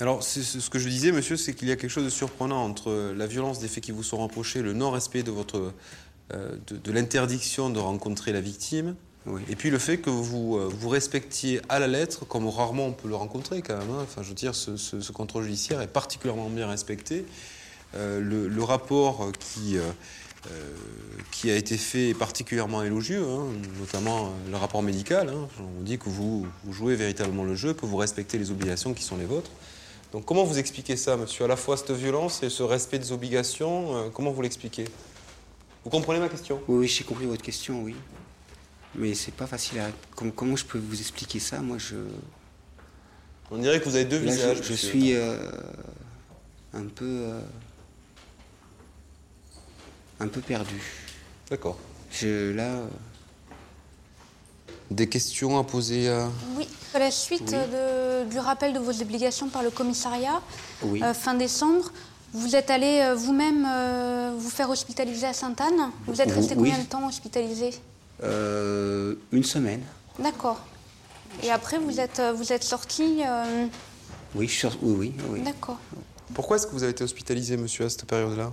Alors, 0.00 0.22
ce 0.22 0.68
que 0.68 0.78
je 0.78 0.88
disais, 0.88 1.10
monsieur, 1.10 1.36
c'est 1.36 1.54
qu'il 1.54 1.68
y 1.68 1.72
a 1.72 1.76
quelque 1.76 1.90
chose 1.90 2.04
de 2.04 2.10
surprenant 2.10 2.62
entre 2.64 3.12
la 3.16 3.26
violence 3.26 3.58
des 3.60 3.68
faits 3.68 3.82
qui 3.84 3.92
vous 3.92 4.02
sont 4.02 4.18
reprochés, 4.18 4.60
le 4.62 4.74
non-respect 4.74 5.22
de 5.22 5.30
votre 5.30 5.72
euh, 6.34 6.56
de, 6.66 6.76
de 6.76 6.92
l'interdiction 6.92 7.70
de 7.70 7.78
rencontrer 7.78 8.32
la 8.32 8.40
victime, 8.42 8.94
Oui. 9.26 9.40
et 9.48 9.56
puis 9.56 9.70
le 9.70 9.78
fait 9.78 9.96
que 9.98 10.10
vous 10.10 10.56
euh, 10.58 10.68
vous 10.70 10.88
respectiez 10.90 11.60
à 11.70 11.78
la 11.78 11.86
lettre, 11.86 12.26
comme 12.26 12.46
rarement 12.48 12.86
on 12.86 12.92
peut 12.92 13.08
le 13.08 13.14
rencontrer 13.14 13.62
quand 13.62 13.78
même. 13.78 13.88
hein. 13.90 14.00
Enfin, 14.02 14.22
je 14.22 14.28
veux 14.28 14.34
dire, 14.34 14.54
ce, 14.54 14.76
ce- 14.76 15.00
ce 15.00 15.12
contrôle 15.12 15.44
judiciaire 15.44 15.80
est 15.80 15.86
particulièrement 15.86 16.50
bien 16.50 16.66
respecté. 16.68 17.24
Euh, 17.94 18.20
le, 18.20 18.48
le 18.48 18.62
rapport 18.64 19.30
qui 19.38 19.76
qui 21.32 21.50
a 21.50 21.56
été 21.56 21.76
fait 21.76 22.10
est 22.10 22.14
particulièrement 22.14 22.84
élogieux, 22.84 23.24
hein, 23.28 23.46
notamment 23.80 24.32
le 24.48 24.56
rapport 24.56 24.80
médical. 24.80 25.28
hein. 25.28 25.48
On 25.58 25.82
dit 25.82 25.98
que 25.98 26.08
vous, 26.08 26.46
vous 26.64 26.72
jouez 26.72 26.94
véritablement 26.94 27.42
le 27.42 27.56
jeu, 27.56 27.74
que 27.74 27.84
vous 27.84 27.96
respectez 27.96 28.38
les 28.38 28.52
obligations 28.52 28.94
qui 28.94 29.02
sont 29.02 29.16
les 29.16 29.24
vôtres. 29.24 29.50
Donc 30.16 30.24
comment 30.24 30.44
vous 30.44 30.58
expliquez 30.58 30.96
ça, 30.96 31.14
monsieur? 31.18 31.44
À 31.44 31.48
la 31.48 31.56
fois 31.56 31.76
cette 31.76 31.90
violence 31.90 32.42
et 32.42 32.48
ce 32.48 32.62
respect 32.62 32.98
des 32.98 33.12
obligations, 33.12 33.94
euh, 33.96 34.08
comment 34.08 34.30
vous 34.30 34.40
l'expliquez? 34.40 34.86
Vous 35.84 35.90
comprenez 35.90 36.20
ma 36.20 36.30
question? 36.30 36.58
Oui, 36.68 36.78
oui, 36.78 36.88
j'ai 36.88 37.04
compris 37.04 37.26
votre 37.26 37.42
question, 37.42 37.82
oui. 37.82 37.94
Mais 38.94 39.12
c'est 39.12 39.34
pas 39.34 39.46
facile 39.46 39.78
à. 39.78 39.90
Comment, 40.14 40.30
comment 40.30 40.56
je 40.56 40.64
peux 40.64 40.78
vous 40.78 40.98
expliquer 40.98 41.38
ça? 41.38 41.60
Moi, 41.60 41.76
je. 41.76 41.96
On 43.50 43.58
dirait 43.58 43.78
que 43.78 43.84
vous 43.84 43.94
avez 43.94 44.06
deux 44.06 44.18
Là, 44.24 44.32
visages. 44.32 44.56
je, 44.56 44.62
je 44.62 44.72
suis 44.72 45.14
euh, 45.14 45.50
un 46.72 46.86
peu. 46.86 47.04
euh, 47.04 47.40
un 50.20 50.28
peu 50.28 50.40
perdu. 50.40 50.80
D'accord. 51.50 51.76
Je, 52.10 52.52
là. 52.54 52.80
Des 54.90 55.08
questions 55.08 55.58
à 55.58 55.64
poser 55.64 56.08
à... 56.08 56.28
Oui, 56.56 56.68
à 56.94 56.98
la 57.00 57.10
suite 57.10 57.50
de- 57.52 58.24
du 58.30 58.38
rappel 58.38 58.72
de 58.72 58.78
vos 58.78 59.02
obligations 59.02 59.48
par 59.48 59.62
le 59.62 59.70
commissariat, 59.70 60.40
Oui. 60.82 61.02
euh, 61.02 61.12
fin 61.12 61.34
décembre, 61.34 61.90
vous 62.32 62.54
êtes 62.54 62.70
allé 62.70 63.00
euh, 63.02 63.14
vous-même 63.14 63.66
euh, 63.68 64.32
vous 64.38 64.48
faire 64.50 64.70
hospitaliser 64.70 65.26
à 65.26 65.32
Sainte-Anne. 65.32 65.90
Vous 66.06 66.20
êtes 66.20 66.30
resté 66.30 66.54
Oui. 66.56 66.70
combien 66.70 66.78
de 66.84 66.88
temps 66.88 67.06
hospitalisé 67.06 67.70
euh, 68.22 69.16
une 69.32 69.44
semaine. 69.44 69.82
D'accord. 70.18 70.60
Et 71.42 71.50
après, 71.50 71.78
vous 71.78 71.98
êtes, 72.00 72.22
vous 72.36 72.52
êtes 72.52 72.64
sorti. 72.64 73.22
euh, 73.26 73.66
Oui, 74.34 74.46
je 74.46 74.52
suis 74.52 74.60
sur- 74.60 74.78
oui, 74.82 75.12
oui, 75.18 75.24
oui. 75.30 75.40
D'accord. 75.42 75.78
Pourquoi 76.32 76.56
est-ce 76.56 76.66
que 76.66 76.72
vous 76.72 76.82
avez 76.82 76.92
été 76.92 77.04
hospitalisé, 77.04 77.56
monsieur, 77.56 77.84
à 77.86 77.90
cette 77.90 78.04
période-là? 78.06 78.52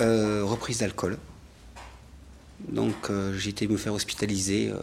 Euh, 0.00 0.42
reprise 0.44 0.78
d'alcool. 0.78 1.18
Donc 2.60 3.10
euh, 3.10 3.36
j'ai 3.36 3.50
été 3.50 3.68
me 3.68 3.76
faire 3.76 3.94
hospitaliser 3.94 4.70
euh, 4.70 4.80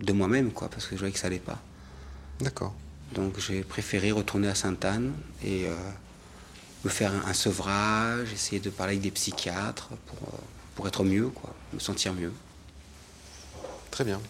de 0.00 0.12
moi-même, 0.12 0.50
quoi, 0.52 0.68
parce 0.68 0.86
que 0.86 0.94
je 0.94 1.00
voyais 1.00 1.12
que 1.12 1.18
ça 1.18 1.28
allait 1.28 1.38
pas. 1.38 1.60
D'accord. 2.40 2.74
Donc 3.14 3.38
j'ai 3.38 3.62
préféré 3.62 4.12
retourner 4.12 4.48
à 4.48 4.54
Sainte-Anne 4.54 5.12
et 5.44 5.66
euh, 5.66 5.74
me 6.84 6.90
faire 6.90 7.12
un, 7.12 7.28
un 7.28 7.34
sevrage, 7.34 8.32
essayer 8.32 8.60
de 8.60 8.70
parler 8.70 8.94
avec 8.94 9.02
des 9.02 9.10
psychiatres 9.10 9.88
pour, 10.06 10.28
euh, 10.28 10.38
pour 10.74 10.88
être 10.88 11.04
mieux, 11.04 11.28
quoi, 11.28 11.54
me 11.72 11.78
sentir 11.78 12.12
mieux. 12.14 12.32
Très 13.90 14.04
bien. 14.04 14.20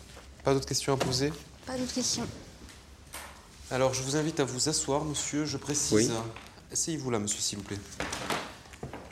Pas 0.43 0.53
d'autres 0.53 0.67
questions 0.67 0.93
à 0.93 0.97
poser? 0.97 1.33
Pas 1.65 1.79
d'autres 1.79 1.95
questions. 1.95 2.27
Alors, 3.71 3.95
je 3.95 4.03
vous 4.03 4.17
invite 4.17 4.39
à 4.41 4.45
vous 4.45 4.69
asseoir, 4.69 5.05
monsieur. 5.05 5.47
Je 5.47 5.57
précise. 5.57 5.93
Oui. 5.93 6.11
Asseyez-vous 6.71 7.11
là, 7.11 7.19
monsieur, 7.19 7.41
s'il 7.41 7.59
vous 7.59 7.65
plaît. 7.65 7.79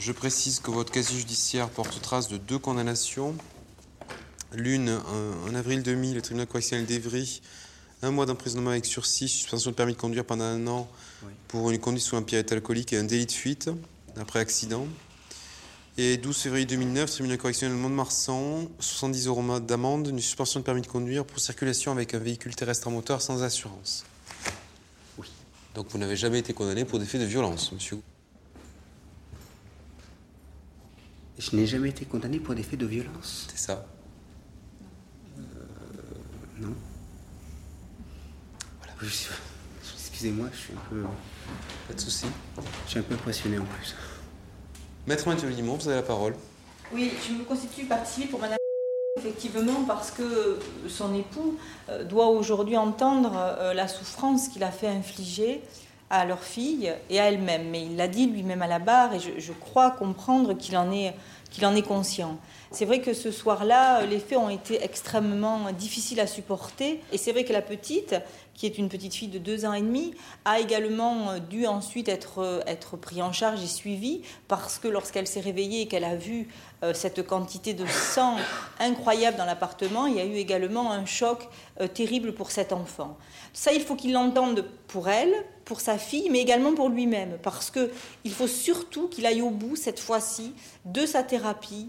Je 0.04 0.10
précise 0.10 0.58
que 0.58 0.72
votre 0.72 0.90
casier 0.90 1.16
judiciaire 1.16 1.68
porte 1.68 2.02
trace 2.02 2.26
de 2.26 2.36
deux 2.36 2.58
condamnations. 2.58 3.36
L'une, 4.52 4.90
en 4.90 5.54
avril 5.54 5.84
2000, 5.84 6.16
le 6.16 6.20
tribunal 6.20 6.48
correctionnel 6.48 6.86
d'Evry, 6.86 7.40
un 8.02 8.10
mois 8.10 8.26
d'emprisonnement 8.26 8.70
avec 8.70 8.84
sursis, 8.84 9.28
suspension 9.28 9.70
de 9.70 9.76
permis 9.76 9.92
de 9.92 9.98
conduire 9.98 10.24
pendant 10.24 10.42
un 10.42 10.66
an 10.66 10.90
pour 11.46 11.70
une 11.70 11.78
conduite 11.78 12.02
sous 12.02 12.16
un 12.16 12.24
alcoolique 12.50 12.92
et 12.92 12.98
un 12.98 13.04
délit 13.04 13.26
de 13.26 13.30
fuite 13.30 13.70
après 14.16 14.40
accident. 14.40 14.88
Et 15.98 16.16
12 16.16 16.36
février 16.36 16.66
2009, 16.66 17.08
tribunal 17.08 17.38
correctionnel 17.38 17.76
de 17.76 17.80
Mont-de-Marsan, 17.80 18.68
70 18.80 19.28
euros 19.28 19.60
d'amende, 19.60 20.08
une 20.08 20.18
suspension 20.18 20.58
de 20.58 20.64
permis 20.64 20.82
de 20.82 20.88
conduire 20.88 21.24
pour 21.24 21.38
circulation 21.38 21.92
avec 21.92 22.12
un 22.14 22.18
véhicule 22.18 22.56
terrestre 22.56 22.88
en 22.88 22.90
moteur 22.90 23.22
sans 23.22 23.44
assurance. 23.44 24.04
Oui. 25.16 25.28
Donc 25.76 25.86
vous 25.90 25.98
n'avez 25.98 26.16
jamais 26.16 26.40
été 26.40 26.52
condamné 26.54 26.84
pour 26.84 26.98
des 26.98 27.06
faits 27.06 27.20
de 27.20 27.26
violence, 27.26 27.70
monsieur 27.70 28.00
Je 31.42 31.56
n'ai 31.56 31.66
jamais 31.66 31.88
été 31.88 32.04
condamné 32.04 32.38
pour 32.38 32.54
des 32.54 32.62
faits 32.62 32.78
de 32.78 32.86
violence. 32.86 33.48
C'est 33.50 33.58
ça 33.58 33.84
euh, 35.38 35.42
Non. 36.60 36.72
Voilà. 38.78 38.94
Excusez-moi, 39.82 40.46
je 40.52 40.56
suis 40.56 40.72
un 40.72 40.88
peu. 40.88 41.02
Pas 41.88 41.94
de 41.94 42.00
souci. 42.00 42.26
Je 42.84 42.90
suis 42.90 43.00
un 43.00 43.02
peu 43.02 43.14
impressionné 43.14 43.58
en 43.58 43.64
plus. 43.64 43.96
Maître 45.08 45.28
Mathieu 45.28 45.48
Limon, 45.48 45.74
vous 45.74 45.88
avez 45.88 45.96
la 45.96 46.06
parole. 46.06 46.36
Oui, 46.92 47.10
je 47.26 47.32
me 47.32 47.42
constitue 47.42 47.86
partie 47.86 48.12
civile 48.12 48.30
pour 48.30 48.38
Madame 48.38 48.58
effectivement 49.18 49.82
parce 49.86 50.12
que 50.12 50.58
son 50.88 51.12
époux 51.14 51.58
euh, 51.88 52.04
doit 52.04 52.28
aujourd'hui 52.28 52.76
entendre 52.76 53.32
euh, 53.36 53.74
la 53.74 53.88
souffrance 53.88 54.48
qu'il 54.48 54.62
a 54.62 54.70
fait 54.70 54.88
infliger 54.88 55.60
à 56.12 56.26
leur 56.26 56.42
fille 56.42 56.92
et 57.10 57.18
à 57.18 57.24
elle-même. 57.24 57.70
Mais 57.70 57.86
il 57.86 57.96
l'a 57.96 58.06
dit 58.06 58.26
lui-même 58.26 58.62
à 58.62 58.66
la 58.68 58.78
barre 58.78 59.14
et 59.14 59.18
je, 59.18 59.52
crois 59.52 59.90
comprendre 59.90 60.52
qu'il 60.52 60.76
en 60.76 60.92
est 60.92 61.14
qu'il 61.52 61.64
en 61.66 61.76
est 61.76 61.82
conscient. 61.82 62.38
C'est 62.70 62.86
vrai 62.86 63.00
que 63.00 63.12
ce 63.12 63.30
soir-là, 63.30 64.06
les 64.06 64.18
faits 64.18 64.38
ont 64.38 64.48
été 64.48 64.82
extrêmement 64.82 65.70
difficiles 65.72 66.20
à 66.20 66.26
supporter. 66.26 67.00
Et 67.12 67.18
c'est 67.18 67.32
vrai 67.32 67.44
que 67.44 67.52
la 67.52 67.60
petite, 67.60 68.16
qui 68.54 68.64
est 68.64 68.78
une 68.78 68.88
petite 68.88 69.14
fille 69.14 69.28
de 69.28 69.38
deux 69.38 69.66
ans 69.66 69.74
et 69.74 69.82
demi, 69.82 70.14
a 70.46 70.58
également 70.58 71.38
dû 71.38 71.66
ensuite 71.66 72.08
être, 72.08 72.62
être 72.66 72.96
prise 72.96 73.20
en 73.20 73.32
charge 73.32 73.62
et 73.62 73.66
suivie 73.66 74.22
parce 74.48 74.78
que 74.78 74.88
lorsqu'elle 74.88 75.26
s'est 75.26 75.40
réveillée 75.40 75.82
et 75.82 75.86
qu'elle 75.88 76.04
a 76.04 76.16
vu 76.16 76.48
euh, 76.82 76.94
cette 76.94 77.26
quantité 77.26 77.74
de 77.74 77.86
sang 77.86 78.36
incroyable 78.80 79.36
dans 79.36 79.44
l'appartement, 79.44 80.06
il 80.06 80.16
y 80.16 80.20
a 80.20 80.24
eu 80.24 80.34
également 80.34 80.90
un 80.90 81.04
choc 81.04 81.48
euh, 81.80 81.86
terrible 81.86 82.32
pour 82.32 82.50
cet 82.50 82.72
enfant. 82.72 83.18
Ça, 83.52 83.72
il 83.72 83.82
faut 83.82 83.94
qu'il 83.94 84.12
l'entende 84.12 84.64
pour 84.88 85.08
elle, 85.08 85.32
pour 85.64 85.80
sa 85.80 85.96
fille, 85.96 86.28
mais 86.30 86.40
également 86.40 86.74
pour 86.74 86.88
lui-même, 86.88 87.38
parce 87.42 87.70
qu'il 87.70 88.32
faut 88.32 88.46
surtout 88.48 89.08
qu'il 89.08 89.26
aille 89.26 89.42
au 89.42 89.50
bout 89.50 89.76
cette 89.76 90.00
fois-ci 90.00 90.54
de 90.84 91.06
sa 91.06 91.22
thérapie, 91.22 91.41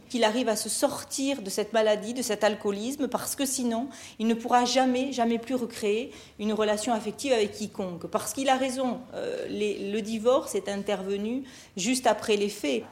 qu'il 0.09 0.23
arrive 0.23 0.49
à 0.49 0.55
se 0.55 0.69
sortir 0.69 1.41
de 1.41 1.49
cette 1.49 1.73
maladie, 1.73 2.13
de 2.13 2.21
cet 2.21 2.43
alcoolisme, 2.43 3.07
parce 3.07 3.35
que 3.35 3.45
sinon, 3.45 3.87
il 4.19 4.27
ne 4.27 4.33
pourra 4.33 4.65
jamais, 4.65 5.11
jamais 5.11 5.39
plus 5.39 5.55
recréer 5.55 6.11
une 6.39 6.53
relation 6.53 6.93
affective 6.93 7.33
avec 7.33 7.51
quiconque. 7.51 8.07
Parce 8.07 8.33
qu'il 8.33 8.49
a 8.49 8.57
raison, 8.57 8.99
euh, 9.13 9.47
le 9.49 10.01
divorce 10.01 10.55
est 10.55 10.69
intervenu 10.69 11.43
juste 11.77 12.07
après 12.07 12.37
les 12.37 12.49
faits. 12.49 12.83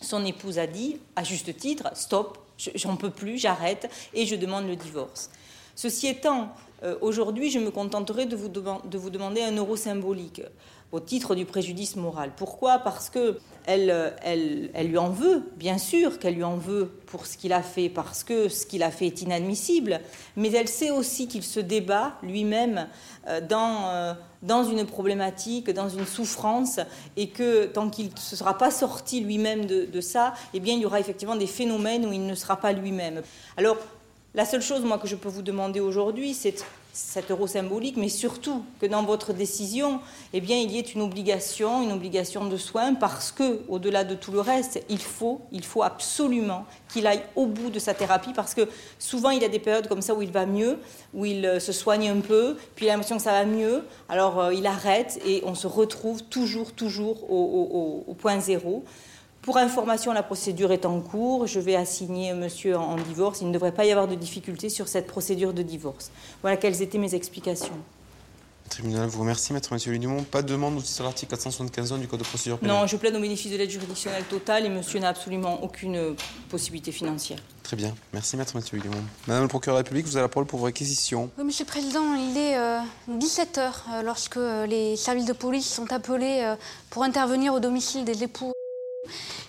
Son 0.00 0.24
épouse 0.24 0.58
a 0.58 0.66
dit, 0.66 0.98
à 1.16 1.24
juste 1.24 1.56
titre, 1.56 1.90
stop, 1.94 2.38
j'en 2.74 2.96
peux 2.96 3.10
plus, 3.10 3.38
j'arrête, 3.38 3.90
et 4.14 4.26
je 4.26 4.36
demande 4.36 4.66
le 4.66 4.76
divorce. 4.76 5.30
Ceci 5.74 6.08
étant, 6.08 6.48
euh, 6.82 6.96
aujourd'hui, 7.00 7.50
je 7.50 7.58
me 7.58 7.70
contenterai 7.70 8.26
de 8.26 8.36
vous, 8.36 8.48
de 8.48 8.98
vous, 8.98 9.10
demander 9.10 9.42
un 9.42 9.56
euro 9.56 9.76
symbolique 9.76 10.42
au 10.92 11.00
titre 11.00 11.34
du 11.34 11.44
préjudice 11.44 11.96
moral. 11.96 12.32
Pourquoi? 12.36 12.78
Parce 12.78 13.10
que 13.10 13.38
elle, 13.66 14.14
elle, 14.22 14.70
elle, 14.72 14.88
lui 14.88 14.96
en 14.96 15.10
veut, 15.10 15.42
bien 15.56 15.76
sûr 15.76 16.18
qu'elle 16.18 16.34
lui 16.34 16.44
en 16.44 16.56
veut 16.56 16.90
pour 17.06 17.26
ce 17.26 17.36
qu'il 17.36 17.52
a 17.52 17.62
fait, 17.62 17.90
parce 17.90 18.24
que 18.24 18.48
ce 18.48 18.64
qu'il 18.64 18.82
a 18.82 18.90
fait 18.90 19.06
est 19.06 19.20
inadmissible, 19.20 20.00
mais 20.36 20.50
elle 20.52 20.68
sait 20.68 20.90
aussi 20.90 21.28
qu'il 21.28 21.42
se 21.42 21.60
débat 21.60 22.14
lui-même 22.22 22.88
euh, 23.26 23.42
dans, 23.42 23.88
euh, 23.88 24.14
dans 24.42 24.64
une 24.64 24.86
problématique, 24.86 25.68
dans 25.70 25.90
une 25.90 26.06
souffrance, 26.06 26.80
et 27.18 27.28
que 27.28 27.66
tant 27.66 27.90
qu'il 27.90 28.06
ne 28.06 28.16
sera 28.16 28.56
pas 28.56 28.70
sorti 28.70 29.20
lui-même 29.20 29.66
de, 29.66 29.84
de, 29.84 30.00
ça, 30.00 30.32
eh 30.54 30.60
bien, 30.60 30.72
il 30.72 30.80
y 30.80 30.86
aura 30.86 31.00
effectivement 31.00 31.36
des 31.36 31.46
phénomènes 31.46 32.06
où 32.06 32.12
il 32.12 32.24
ne 32.24 32.34
sera 32.34 32.56
pas 32.56 32.72
lui-même. 32.72 33.20
Alors, 33.58 33.76
la 34.34 34.44
seule 34.44 34.62
chose, 34.62 34.82
moi, 34.82 34.98
que 34.98 35.08
je 35.08 35.16
peux 35.16 35.28
vous 35.28 35.42
demander 35.42 35.80
aujourd'hui, 35.80 36.34
c'est 36.34 36.62
cet 36.92 37.30
euro 37.30 37.46
symbolique, 37.46 37.96
mais 37.96 38.08
surtout 38.08 38.62
que 38.80 38.86
dans 38.86 39.02
votre 39.02 39.32
décision, 39.32 40.00
eh 40.32 40.40
bien, 40.40 40.58
il 40.58 40.70
y 40.70 40.78
ait 40.78 40.82
une 40.82 41.00
obligation, 41.00 41.82
une 41.82 41.92
obligation 41.92 42.44
de 42.46 42.56
soins, 42.56 42.94
parce 42.94 43.32
que, 43.32 43.60
au-delà 43.68 44.04
de 44.04 44.14
tout 44.14 44.32
le 44.32 44.40
reste, 44.40 44.82
il 44.90 44.98
faut, 44.98 45.40
il 45.50 45.64
faut 45.64 45.82
absolument 45.82 46.66
qu'il 46.92 47.06
aille 47.06 47.22
au 47.36 47.46
bout 47.46 47.70
de 47.70 47.78
sa 47.78 47.94
thérapie, 47.94 48.32
parce 48.34 48.52
que 48.52 48.68
souvent, 48.98 49.30
il 49.30 49.40
y 49.40 49.44
a 49.44 49.48
des 49.48 49.60
périodes 49.60 49.88
comme 49.88 50.02
ça 50.02 50.14
où 50.14 50.22
il 50.22 50.32
va 50.32 50.44
mieux, 50.44 50.78
où 51.14 51.24
il 51.24 51.46
euh, 51.46 51.60
se 51.60 51.72
soigne 51.72 52.10
un 52.10 52.20
peu, 52.20 52.56
puis 52.74 52.86
il 52.86 52.88
a 52.90 52.92
l'impression 52.92 53.16
que 53.16 53.22
ça 53.22 53.32
va 53.32 53.44
mieux, 53.44 53.84
alors 54.08 54.40
euh, 54.40 54.54
il 54.54 54.66
arrête 54.66 55.20
et 55.24 55.42
on 55.46 55.54
se 55.54 55.66
retrouve 55.66 56.22
toujours, 56.24 56.72
toujours 56.72 57.30
au 57.30 58.14
point 58.18 58.40
zéro. 58.40 58.84
Pour 59.48 59.56
information, 59.56 60.12
la 60.12 60.22
procédure 60.22 60.72
est 60.72 60.84
en 60.84 61.00
cours. 61.00 61.46
Je 61.46 61.58
vais 61.58 61.74
assigner 61.74 62.34
monsieur 62.34 62.76
en, 62.76 62.96
divorce. 62.96 63.40
Il 63.40 63.48
ne 63.48 63.52
devrait 63.54 63.72
pas 63.72 63.86
y 63.86 63.90
avoir 63.90 64.06
de 64.06 64.14
difficulté 64.14 64.68
sur 64.68 64.88
cette 64.88 65.06
procédure 65.06 65.54
de 65.54 65.62
divorce. 65.62 66.10
Voilà 66.42 66.58
quelles 66.58 66.82
étaient 66.82 66.98
mes 66.98 67.14
explications. 67.14 67.72
Le 68.66 68.68
tribunal 68.68 69.08
vous 69.08 69.20
remercie, 69.20 69.54
maître 69.54 69.72
Mathieu 69.72 69.98
Dumont. 69.98 70.22
Pas 70.22 70.42
de 70.42 70.48
demande 70.48 70.84
sur 70.84 71.02
l'article 71.02 71.30
475 71.30 71.98
du 71.98 72.06
Code 72.06 72.18
de 72.20 72.24
procédure 72.26 72.58
pénale 72.58 72.76
Non, 72.76 72.86
je 72.86 72.98
plaide 72.98 73.16
au 73.16 73.20
bénéfice 73.20 73.50
de 73.50 73.56
l'aide 73.56 73.70
juridictionnelle 73.70 74.24
totale 74.24 74.66
et 74.66 74.68
monsieur 74.68 75.00
n'a 75.00 75.08
absolument 75.08 75.62
aucune 75.62 76.14
possibilité 76.50 76.92
financière. 76.92 77.38
Très 77.62 77.78
bien. 77.78 77.94
Merci, 78.12 78.36
maître 78.36 78.54
Mathieu 78.54 78.78
Dumont. 78.78 79.02
Madame 79.26 79.44
le 79.44 79.48
procureur 79.48 79.76
de 79.76 79.78
la 79.78 79.84
République, 79.84 80.04
vous 80.04 80.18
avez 80.18 80.24
la 80.24 80.28
parole 80.28 80.44
pour 80.44 80.58
vos 80.58 80.66
réquisitions. 80.66 81.30
Oui, 81.38 81.44
monsieur 81.44 81.64
le 81.64 81.70
président, 81.70 82.14
il 82.16 82.36
est 82.36 82.58
17h 83.08 83.60
euh, 83.60 83.70
euh, 83.94 84.02
lorsque 84.02 84.36
euh, 84.36 84.66
les 84.66 84.96
services 84.96 85.24
de 85.24 85.32
police 85.32 85.72
sont 85.72 85.90
appelés 85.90 86.54
pour 86.90 87.02
intervenir 87.02 87.54
au 87.54 87.60
domicile 87.60 88.04
des 88.04 88.22
époux. 88.22 88.52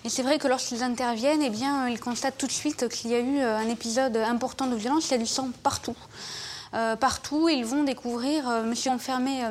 Et 0.05 0.09
c'est 0.09 0.23
vrai 0.23 0.39
que 0.39 0.47
lorsqu'ils 0.47 0.81
interviennent, 0.81 1.41
eh 1.41 1.49
bien, 1.49 1.89
ils 1.89 1.99
constatent 1.99 2.37
tout 2.37 2.47
de 2.47 2.51
suite 2.51 2.87
qu'il 2.87 3.11
y 3.11 3.15
a 3.15 3.19
eu 3.19 3.39
euh, 3.39 3.57
un 3.57 3.67
épisode 3.67 4.15
important 4.15 4.67
de 4.67 4.75
violence, 4.75 5.09
il 5.09 5.11
y 5.11 5.15
a 5.15 5.17
du 5.17 5.25
sang 5.25 5.49
partout. 5.61 5.95
Euh, 6.73 6.95
partout, 6.95 7.49
ils 7.49 7.65
vont 7.65 7.83
découvrir 7.83 8.47
euh, 8.47 8.63
monsieur 8.63 8.91
enfermé 8.91 9.41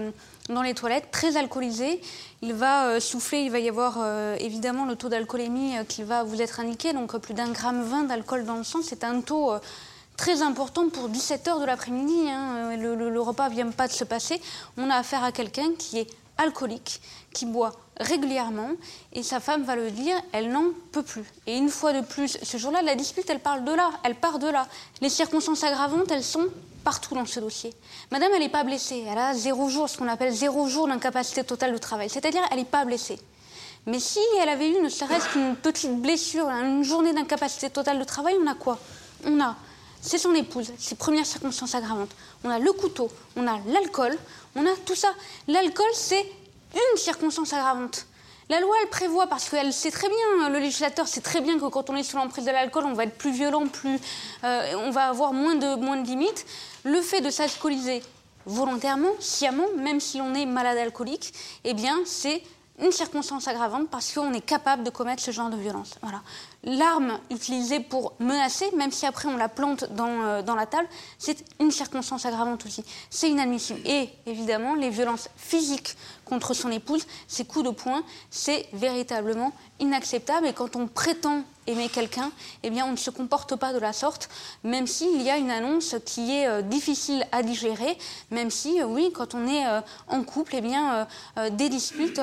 dans 0.49 0.63
les 0.63 0.73
toilettes, 0.73 1.11
très 1.11 1.37
alcoolisé. 1.37 2.01
Il 2.41 2.55
va 2.55 2.99
souffler, 3.01 3.41
il 3.41 3.51
va 3.51 3.59
y 3.59 3.69
avoir 3.69 3.99
évidemment 4.39 4.87
le 4.87 4.97
taux 4.97 5.11
d'alcoolémie 5.11 5.75
qui 5.89 6.05
va 6.05 6.23
vous 6.23 6.41
être 6.41 6.61
indiqué, 6.61 6.95
donc 6.95 7.15
plus 7.19 7.35
d'un 7.35 7.51
gramme 7.51 7.83
20 7.83 8.05
d'alcool 8.05 8.47
dans 8.47 8.57
le 8.57 8.65
sang. 8.65 8.79
C'est 8.83 9.05
un 9.05 9.21
taux 9.21 9.53
très 10.17 10.41
important 10.43 10.89
pour 10.89 11.09
17 11.09 11.49
heures 11.49 11.61
de 11.61 11.65
l'après-midi. 11.67 12.31
Hein. 12.31 12.77
Le, 12.77 13.21
repas 13.21 13.49
vient 13.49 13.71
pas 13.71 13.89
de 13.89 13.93
se 13.93 14.05
passer. 14.05 14.41
On 14.77 14.89
a 14.89 14.97
affaire 14.97 15.25
à 15.25 15.33
quelqu'un 15.33 15.73
qui 15.79 15.99
est 15.99 16.09
alcoolique, 16.39 17.01
qui 17.33 17.47
boit 17.47 17.73
régulièrement, 18.01 18.71
et 19.13 19.23
sa 19.23 19.41
femme 19.41 19.65
va 19.65 19.77
le 19.77 19.91
dire, 19.91 20.17
elle 20.33 20.51
n'en 20.51 20.71
peut 20.93 21.03
plus. 21.03 21.25
Et 21.47 21.57
une 21.57 21.69
fois 21.69 21.93
de 21.93 22.01
plus, 22.01 22.39
ce 22.43 22.57
jour-là, 22.57 22.81
la 22.83 22.95
dispute, 22.95 23.29
elle 23.29 23.41
parle 23.41 23.65
de 23.65 23.73
là, 23.73 23.91
elle 24.05 24.15
part 24.15 24.39
de 24.39 24.49
là. 24.49 24.67
Les 25.01 25.09
circonstances 25.09 25.65
aggravantes, 25.65 26.11
elles 26.11 26.25
sont 26.25 26.47
partout 26.85 27.15
dans 27.15 27.27
ce 27.27 27.41
dossier. 27.41 27.75
Madame, 28.11 28.31
elle 28.35 28.41
n'est 28.41 28.49
pas 28.49 28.65
blessée, 28.65 29.05
elle 29.07 29.19
a 29.19 29.35
zéro 29.35 29.69
jour, 29.69 29.89
ce 29.89 29.99
qu'on 29.99 30.09
appelle 30.09 30.33
zéro 30.33 30.69
jour 30.69 30.89
d'incapacité 30.89 31.45
totale 31.45 31.73
de 31.73 31.79
travail, 31.79 32.09
c'est-à-dire 32.09 32.43
elle 32.51 32.59
n'est 32.59 32.65
pas 32.65 32.85
blessée. 32.85 33.19
Mais 33.87 34.01
si 34.01 34.21
elle 34.41 34.49
avait 34.49 34.71
eu 34.71 34.81
ne 34.81 34.89
serait-ce 34.89 35.29
qu'une 35.31 35.57
petite 35.57 36.01
blessure, 36.01 36.49
une 36.49 36.83
journée 36.83 37.13
d'incapacité 37.13 37.69
totale 37.69 37.99
de 37.99 38.05
travail, 38.05 38.37
on 38.43 38.47
a 38.47 38.55
quoi? 38.55 38.79
On 39.25 39.41
a, 39.41 39.57
c'est 40.01 40.19
son 40.19 40.35
épouse, 40.35 40.73
ses 40.79 40.95
premières 40.95 41.27
circonstances 41.27 41.75
aggravantes. 41.75 42.11
On 42.45 42.51
a 42.51 42.59
le 42.59 42.73
couteau, 42.73 43.11
on 43.37 43.47
a 43.47 43.59
l'alcool, 43.67 44.17
on 44.59 44.67
a 44.67 44.75
tout 44.85 44.95
ça. 44.95 45.09
L'alcool, 45.47 45.91
c'est 45.95 46.27
une 46.75 46.99
circonstance 46.99 47.53
aggravante. 47.53 48.07
La 48.51 48.61
loi, 48.61 48.75
elle 48.83 48.89
prévoit, 48.89 49.27
parce 49.27 49.51
qu'elle 49.51 49.73
sait 49.73 49.91
très 49.91 50.09
bien, 50.09 50.49
le 50.49 50.59
législateur 50.59 51.07
sait 51.07 51.21
très 51.21 51.43
bien 51.43 51.59
que 51.59 51.67
quand 51.67 51.91
on 51.91 51.97
est 51.97 52.03
sous 52.03 52.17
l'emprise 52.17 52.47
de 52.47 52.51
l'alcool, 52.51 52.85
on 52.87 52.95
va 52.95 53.05
être 53.05 53.19
plus 53.19 53.31
violent, 53.31 53.67
plus, 53.67 53.99
euh, 54.43 54.73
on 54.77 54.91
va 54.91 55.09
avoir 55.09 55.35
moins 55.35 55.55
de, 55.55 55.75
moins 55.77 55.99
de 55.99 56.07
limites. 56.07 56.47
Le 56.85 57.03
fait 57.03 57.21
de 57.21 57.29
s'alcooliser 57.29 58.03
volontairement, 58.47 59.11
sciemment, 59.21 59.67
même 59.77 60.01
si 60.01 60.17
l'on 60.17 60.35
est 60.35 60.47
malade 60.47 60.79
alcoolique, 60.79 61.35
eh 61.65 61.75
bien, 61.75 61.99
c'est 62.07 62.43
une 62.81 62.93
circonstance 62.93 63.49
aggravante 63.49 63.89
parce 63.91 64.13
qu'on 64.13 64.33
est 64.33 64.41
capable 64.41 64.85
de 64.85 64.91
commettre 64.91 65.23
ce 65.23 65.31
genre 65.31 65.51
de 65.51 65.57
violence. 65.57 65.95
Voilà. 66.03 66.23
L'arme 66.65 67.19
utilisée 67.31 67.81
pour 67.81 68.15
menacer, 68.19 68.71
même 68.77 68.93
si 68.93 69.07
après 69.07 69.29
on 69.29 69.37
la 69.37 69.49
plante 69.49 69.93
dans, 69.93 70.23
euh, 70.23 70.43
dans 70.43 70.55
la 70.55 70.67
table, 70.67 70.89
c'est 71.19 71.45
une 71.61 71.71
circonstance 71.71 72.27
aggravante 72.27 72.65
aussi. 72.67 72.85
C'est 73.11 73.31
inadmissible. 73.31 73.81
Et 73.85 74.11
évidemment, 74.27 74.75
les 74.75 74.91
violences 74.91 75.29
physiques 75.37 75.97
contre 76.25 76.55
son 76.55 76.71
épouse, 76.71 77.07
ces 77.27 77.45
coups 77.45 77.65
de 77.65 77.71
poing, 77.71 78.03
c'est 78.31 78.67
véritablement 78.73 79.53
inacceptable. 79.81 80.47
Et 80.47 80.53
quand 80.53 80.77
on 80.77 80.87
prétend 80.87 81.43
aimer 81.69 81.89
quelqu'un, 81.89 82.31
eh 82.63 82.71
bien, 82.71 82.87
on 82.87 82.93
ne 82.93 82.97
se 82.97 83.11
comporte 83.11 83.55
pas 83.57 83.73
de 83.73 83.79
la 83.79 83.93
sorte, 83.93 84.29
même 84.65 84.87
s'il 84.87 85.23
y 85.23 85.31
a 85.31 85.37
une 85.37 85.51
annonce 85.51 85.97
qui 86.05 86.33
est 86.33 86.49
euh, 86.49 86.63
difficile 86.63 87.25
à 87.31 87.43
digérer, 87.43 87.97
même 88.31 88.51
si, 88.51 88.81
euh, 88.81 88.87
oui, 88.87 89.11
quand 89.15 89.35
on 89.35 89.47
est 89.47 89.67
euh, 89.67 89.81
en 90.09 90.23
couple, 90.23 90.55
eh 90.57 90.61
bien, 90.61 91.07
des 91.53 91.69
disputes, 91.69 92.21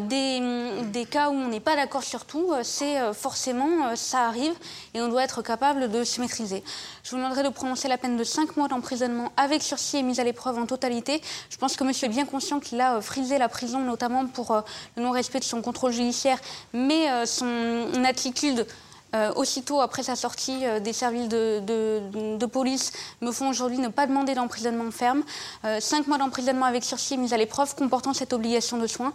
des, 0.00 0.82
des, 0.84 1.04
cas 1.04 1.28
où 1.28 1.32
on 1.32 1.48
n'est 1.48 1.60
pas 1.60 1.74
d'accord 1.76 2.02
sur 2.02 2.24
tout, 2.24 2.52
c'est 2.62 3.12
forcément, 3.12 3.94
ça 3.96 4.26
arrive, 4.26 4.54
et 4.94 5.02
on 5.02 5.08
doit 5.08 5.24
être 5.24 5.42
capable 5.42 5.90
de 5.90 6.04
se 6.04 6.20
maîtriser. 6.20 6.62
Je 7.02 7.10
vous 7.10 7.16
demanderai 7.16 7.42
de 7.42 7.48
prononcer 7.48 7.88
la 7.88 7.98
peine 7.98 8.16
de 8.16 8.24
5 8.24 8.56
mois 8.56 8.68
d'emprisonnement 8.68 9.32
avec 9.36 9.62
sursis 9.62 9.98
et 9.98 10.02
mise 10.02 10.20
à 10.20 10.24
l'épreuve 10.24 10.58
en 10.58 10.66
totalité. 10.66 11.20
Je 11.50 11.56
pense 11.56 11.76
que 11.76 11.84
monsieur 11.84 12.06
est 12.06 12.10
bien 12.10 12.24
conscient 12.24 12.60
qu'il 12.60 12.80
a 12.80 13.00
frisé 13.00 13.38
la 13.38 13.48
prison, 13.48 13.80
notamment 13.80 14.26
pour 14.26 14.62
le 14.96 15.02
non-respect 15.02 15.40
de 15.40 15.44
son 15.44 15.60
contrôle 15.60 15.92
judiciaire, 15.92 16.38
mais 16.72 17.26
son 17.26 18.04
attitude 18.04 18.66
euh, 19.14 19.32
aussitôt 19.34 19.80
après 19.80 20.02
sa 20.02 20.16
sortie 20.16 20.66
euh, 20.66 20.80
des 20.80 20.92
services 20.92 21.28
de, 21.28 22.46
police, 22.46 22.92
me 23.20 23.30
font 23.30 23.48
aujourd'hui 23.48 23.78
ne 23.78 23.88
pas 23.88 24.06
demander 24.06 24.34
d'emprisonnement 24.34 24.90
ferme. 24.90 25.22
Euh, 25.64 25.78
cinq 25.80 26.06
mois 26.06 26.18
d'emprisonnement 26.18 26.66
avec 26.66 26.84
sursis 26.84 27.14
et 27.14 27.16
mise 27.16 27.32
à 27.32 27.36
l'épreuve 27.36 27.74
comportant 27.74 28.12
cette 28.12 28.32
obligation 28.32 28.76
de 28.78 28.86
soins. 28.86 29.12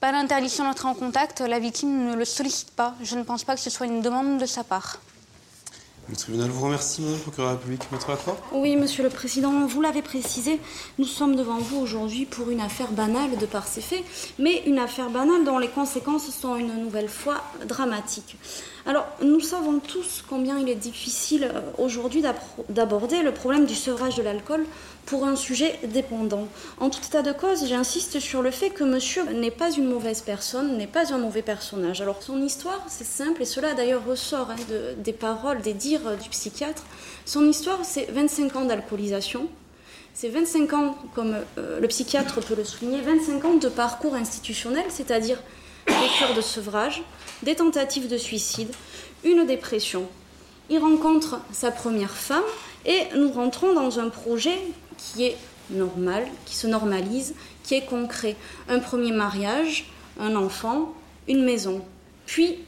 Pas 0.00 0.12
d'interdiction 0.12 0.64
d'entrer 0.64 0.88
en 0.88 0.94
contact, 0.94 1.40
la 1.40 1.58
victime 1.58 2.10
ne 2.10 2.14
le 2.14 2.24
sollicite 2.24 2.70
pas. 2.70 2.94
Je 3.02 3.16
ne 3.16 3.22
pense 3.22 3.44
pas 3.44 3.54
que 3.54 3.60
ce 3.60 3.70
soit 3.70 3.86
une 3.86 4.02
demande 4.02 4.38
de 4.38 4.46
sa 4.46 4.64
part. 4.64 4.98
Le 6.08 6.16
tribunal 6.16 6.50
vous 6.50 6.66
remercie, 6.66 7.00
Madame 7.00 7.18
procureur 7.20 7.48
de 7.48 7.54
la 7.54 7.58
République. 7.58 7.90
Maître 7.90 8.10
Lacroix 8.10 8.36
Oui, 8.52 8.76
Monsieur 8.76 9.02
le 9.02 9.08
Président, 9.08 9.66
vous 9.66 9.80
l'avez 9.80 10.02
précisé, 10.02 10.60
nous 10.98 11.06
sommes 11.06 11.34
devant 11.34 11.56
vous 11.56 11.78
aujourd'hui 11.78 12.26
pour 12.26 12.50
une 12.50 12.60
affaire 12.60 12.92
banale 12.92 13.38
de 13.38 13.46
par 13.46 13.66
ses 13.66 13.80
faits, 13.80 14.04
mais 14.38 14.62
une 14.66 14.78
affaire 14.78 15.08
banale 15.08 15.44
dont 15.44 15.58
les 15.58 15.68
conséquences 15.68 16.28
sont 16.28 16.56
une 16.56 16.82
nouvelle 16.82 17.08
fois 17.08 17.42
dramatiques. 17.66 18.36
Alors, 18.86 19.06
nous 19.22 19.40
savons 19.40 19.78
tous 19.78 20.22
combien 20.28 20.58
il 20.58 20.68
est 20.68 20.74
difficile 20.74 21.44
euh, 21.44 21.60
aujourd'hui 21.78 22.22
d'aborder 22.68 23.22
le 23.22 23.32
problème 23.32 23.64
du 23.64 23.74
sevrage 23.74 24.16
de 24.16 24.22
l'alcool 24.22 24.66
pour 25.06 25.24
un 25.24 25.36
sujet 25.36 25.78
dépendant. 25.84 26.48
En 26.80 26.90
tout 26.90 27.00
état 27.06 27.22
de 27.22 27.32
cause, 27.32 27.66
j'insiste 27.66 28.20
sur 28.20 28.42
le 28.42 28.50
fait 28.50 28.70
que 28.70 28.84
monsieur 28.84 29.24
n'est 29.32 29.50
pas 29.50 29.70
une 29.70 29.86
mauvaise 29.86 30.20
personne, 30.20 30.76
n'est 30.76 30.86
pas 30.86 31.14
un 31.14 31.18
mauvais 31.18 31.40
personnage. 31.40 32.02
Alors, 32.02 32.22
son 32.22 32.42
histoire, 32.42 32.84
c'est 32.88 33.06
simple, 33.06 33.40
et 33.40 33.46
cela 33.46 33.72
d'ailleurs 33.72 34.04
ressort 34.04 34.50
hein, 34.50 34.56
des 34.98 35.12
paroles, 35.14 35.62
des 35.62 35.72
dires 35.72 35.93
du 35.98 36.28
psychiatre. 36.28 36.82
Son 37.24 37.48
histoire, 37.48 37.84
c'est 37.84 38.10
25 38.10 38.56
ans 38.56 38.64
d'alcoolisation, 38.64 39.48
c'est 40.12 40.28
25 40.28 40.72
ans, 40.74 40.98
comme 41.14 41.36
euh, 41.58 41.80
le 41.80 41.88
psychiatre 41.88 42.40
peut 42.40 42.54
le 42.54 42.64
souligner, 42.64 43.00
25 43.00 43.44
ans 43.44 43.54
de 43.54 43.68
parcours 43.68 44.14
institutionnel, 44.14 44.84
c'est-à-dire 44.88 45.38
des 45.86 46.08
cures 46.18 46.34
de 46.34 46.40
sevrage, 46.40 47.02
des 47.42 47.56
tentatives 47.56 48.08
de 48.08 48.16
suicide, 48.16 48.68
une 49.24 49.46
dépression. 49.46 50.06
Il 50.70 50.78
rencontre 50.78 51.40
sa 51.52 51.70
première 51.70 52.12
femme 52.12 52.44
et 52.86 53.08
nous 53.16 53.30
rentrons 53.30 53.74
dans 53.74 53.98
un 53.98 54.08
projet 54.08 54.58
qui 54.96 55.24
est 55.24 55.36
normal, 55.70 56.26
qui 56.46 56.56
se 56.56 56.66
normalise, 56.66 57.34
qui 57.62 57.74
est 57.74 57.84
concret. 57.84 58.36
Un 58.68 58.78
premier 58.78 59.12
mariage, 59.12 59.86
un 60.20 60.36
enfant, 60.36 60.94
une 61.28 61.44
maison. 61.44 61.82
Puis, 62.26 62.58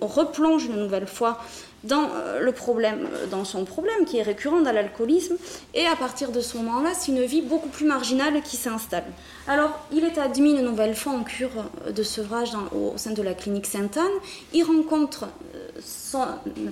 replonge 0.00 0.66
une 0.66 0.76
nouvelle 0.76 1.06
fois 1.06 1.38
dans 1.84 2.10
euh, 2.14 2.40
euh, 2.50 3.26
dans 3.30 3.44
son 3.44 3.64
problème 3.64 4.04
qui 4.04 4.18
est 4.18 4.22
récurrent 4.22 4.60
dans 4.60 4.72
l'alcoolisme, 4.72 5.36
et 5.74 5.86
à 5.86 5.96
partir 5.96 6.32
de 6.32 6.40
ce 6.40 6.56
moment-là, 6.58 6.90
c'est 6.94 7.12
une 7.12 7.24
vie 7.24 7.42
beaucoup 7.42 7.68
plus 7.68 7.86
marginale 7.86 8.42
qui 8.42 8.56
s'installe. 8.56 9.04
Alors, 9.46 9.70
il 9.92 10.04
est 10.04 10.18
admis 10.18 10.50
une 10.50 10.62
nouvelle 10.62 10.94
fois 10.94 11.12
en 11.12 11.22
cure 11.22 11.64
euh, 11.86 11.92
de 11.92 12.02
sevrage 12.02 12.50
au, 12.74 12.92
sein 12.96 13.12
de 13.12 13.22
la 13.22 13.34
clinique 13.34 13.66
Sainte-Anne. 13.66 14.04
Il 14.52 14.64
rencontre 14.64 15.28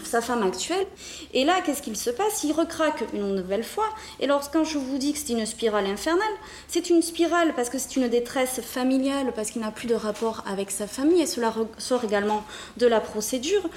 sa 0.05 0.21
femme 0.21 0.43
actuelle, 0.43 0.87
et 1.33 1.45
là, 1.45 1.61
qu'est-ce 1.65 1.83
qu'il 1.83 1.97
se 1.97 2.11
passe? 2.11 2.45
Il 2.45 2.53
recraque 2.53 3.05
une 3.13 3.35
nouvelle 3.35 3.65
fois. 3.65 3.89
Et 4.21 4.27
lorsqu'un 4.27 4.65
je 4.65 4.79
vous 4.79 4.99
dis 4.99 5.13
que 5.13 5.19
c'est 5.19 5.33
une 5.33 5.47
spirale 5.47 5.87
infernale, 5.87 6.23
c'est 6.69 6.91
une 6.91 7.03
spirale 7.03 7.53
parce 7.55 7.71
que 7.71 7.79
c'est 7.79 7.97
une 7.97 8.09
détresse 8.09 8.61
familiale, 8.61 9.33
parce 9.35 9.51
qu'il 9.51 9.63
n'a 9.63 9.71
plus 9.71 9.89
de 9.89 9.95
rapport 9.95 10.45
avec 10.47 10.71
sa 10.71 10.87
famille, 10.87 11.23
et 11.23 11.27
cela 11.27 11.51
ressort 11.51 12.05
également 12.05 12.45
de 12.77 12.87
la 12.87 13.01
procédure 13.01 13.69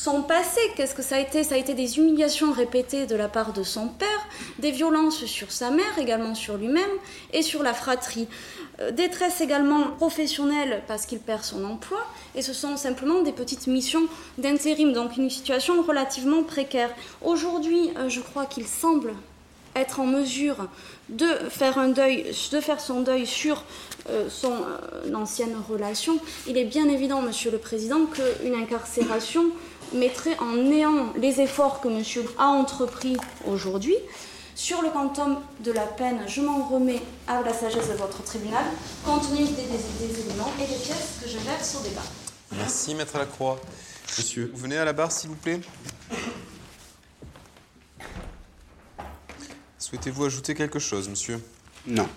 son 0.00 0.22
passé, 0.22 0.60
qu'est-ce 0.76 0.94
que 0.94 1.02
ça 1.02 1.16
a 1.16 1.18
été? 1.18 1.42
Ça 1.42 1.56
a 1.56 1.58
été 1.58 1.74
des 1.74 1.98
humiliations 1.98 2.52
répétées 2.52 3.04
de 3.04 3.16
la 3.16 3.28
part 3.28 3.52
de 3.52 3.64
son 3.64 3.88
père, 3.88 4.26
des 4.60 4.70
violences 4.70 5.24
sur 5.24 5.50
sa 5.50 5.70
mère, 5.70 5.98
également 5.98 6.36
sur 6.36 6.56
lui-même, 6.56 6.88
et 7.32 7.42
sur 7.42 7.64
la 7.64 7.74
fratrie. 7.74 8.28
Euh, 8.80 8.92
détresse 8.92 9.40
également 9.40 9.88
professionnelle 9.96 10.82
parce 10.86 11.04
qu'il 11.04 11.18
perd 11.18 11.42
son 11.42 11.64
emploi, 11.64 11.98
et 12.36 12.42
ce 12.42 12.52
sont 12.52 12.76
simplement 12.76 13.22
des 13.22 13.32
petites 13.32 13.66
missions 13.66 14.06
d'intérim, 14.38 14.92
donc 14.92 15.16
une 15.16 15.30
situation 15.30 15.82
relativement 15.82 16.44
précaire. 16.44 16.90
Aujourd'hui, 17.24 17.90
euh, 17.96 18.08
je 18.08 18.20
crois 18.20 18.46
qu'il 18.46 18.66
semble 18.66 19.14
être 19.74 20.00
en 20.00 20.06
mesure 20.06 20.68
de 21.08 21.26
faire 21.50 21.74
son 22.80 23.00
deuil 23.00 23.26
sur 23.26 23.64
euh, 24.10 24.28
son 24.28 24.54
ancienne 25.14 25.56
relation, 25.68 26.18
il 26.46 26.56
est 26.56 26.64
bien 26.64 26.88
évident, 26.88 27.20
Monsieur 27.20 27.50
le 27.50 27.58
Président, 27.58 28.06
qu'une 28.06 28.54
incarcération 28.54 29.46
mettrait 29.92 30.36
en 30.40 30.54
néant 30.54 31.12
les 31.16 31.40
efforts 31.40 31.80
que 31.80 31.88
monsieur 31.88 32.24
a 32.38 32.46
entrepris 32.46 33.16
aujourd'hui. 33.46 33.96
Sur 34.58 34.82
le 34.82 34.90
quantum 34.90 35.38
de 35.60 35.70
la 35.70 35.86
peine, 35.86 36.18
je 36.26 36.40
m'en 36.40 36.66
remets 36.66 37.00
à 37.28 37.42
la 37.42 37.54
sagesse 37.54 37.90
de 37.90 37.94
votre 37.94 38.24
tribunal, 38.24 38.64
compte 39.04 39.22
tenu 39.22 39.44
des, 39.44 40.20
éléments 40.20 40.52
et 40.60 40.66
des 40.66 40.74
pièces 40.74 41.20
que 41.22 41.28
je 41.28 41.38
verse 41.38 41.76
au 41.78 41.88
débat. 41.88 42.02
Merci, 42.56 42.96
Maître 42.96 43.16
Lacroix. 43.18 43.60
Monsieur, 44.18 44.50
vous 44.52 44.60
venez 44.60 44.76
à 44.76 44.84
la 44.84 44.92
barre, 44.92 45.12
s'il 45.12 45.30
vous 45.30 45.36
plaît 45.36 45.60
Souhaitez-vous 49.78 50.24
ajouter 50.24 50.56
quelque 50.56 50.80
chose, 50.80 51.08
monsieur? 51.08 51.40
Non. 51.86 52.08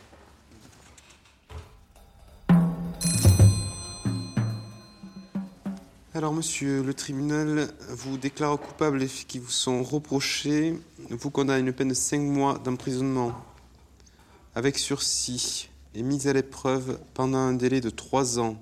Alors, 6.13 6.33
monsieur, 6.33 6.83
le 6.83 6.93
tribunal 6.93 7.69
vous 7.87 8.17
déclare 8.17 8.59
coupable 8.59 8.97
les 8.97 9.07
faits 9.07 9.27
qui 9.27 9.39
vous 9.39 9.49
sont 9.49 9.81
reprochés, 9.81 10.77
vous 11.09 11.29
condamne 11.29 11.55
à 11.55 11.59
une 11.59 11.71
peine 11.71 11.87
de 11.87 11.93
5 11.93 12.19
mois 12.19 12.57
d'emprisonnement 12.57 13.33
avec 14.53 14.77
sursis 14.77 15.69
et 15.95 16.03
mise 16.03 16.27
à 16.27 16.33
l'épreuve 16.33 16.99
pendant 17.13 17.37
un 17.37 17.53
délai 17.53 17.79
de 17.79 17.89
3 17.89 18.39
ans 18.39 18.61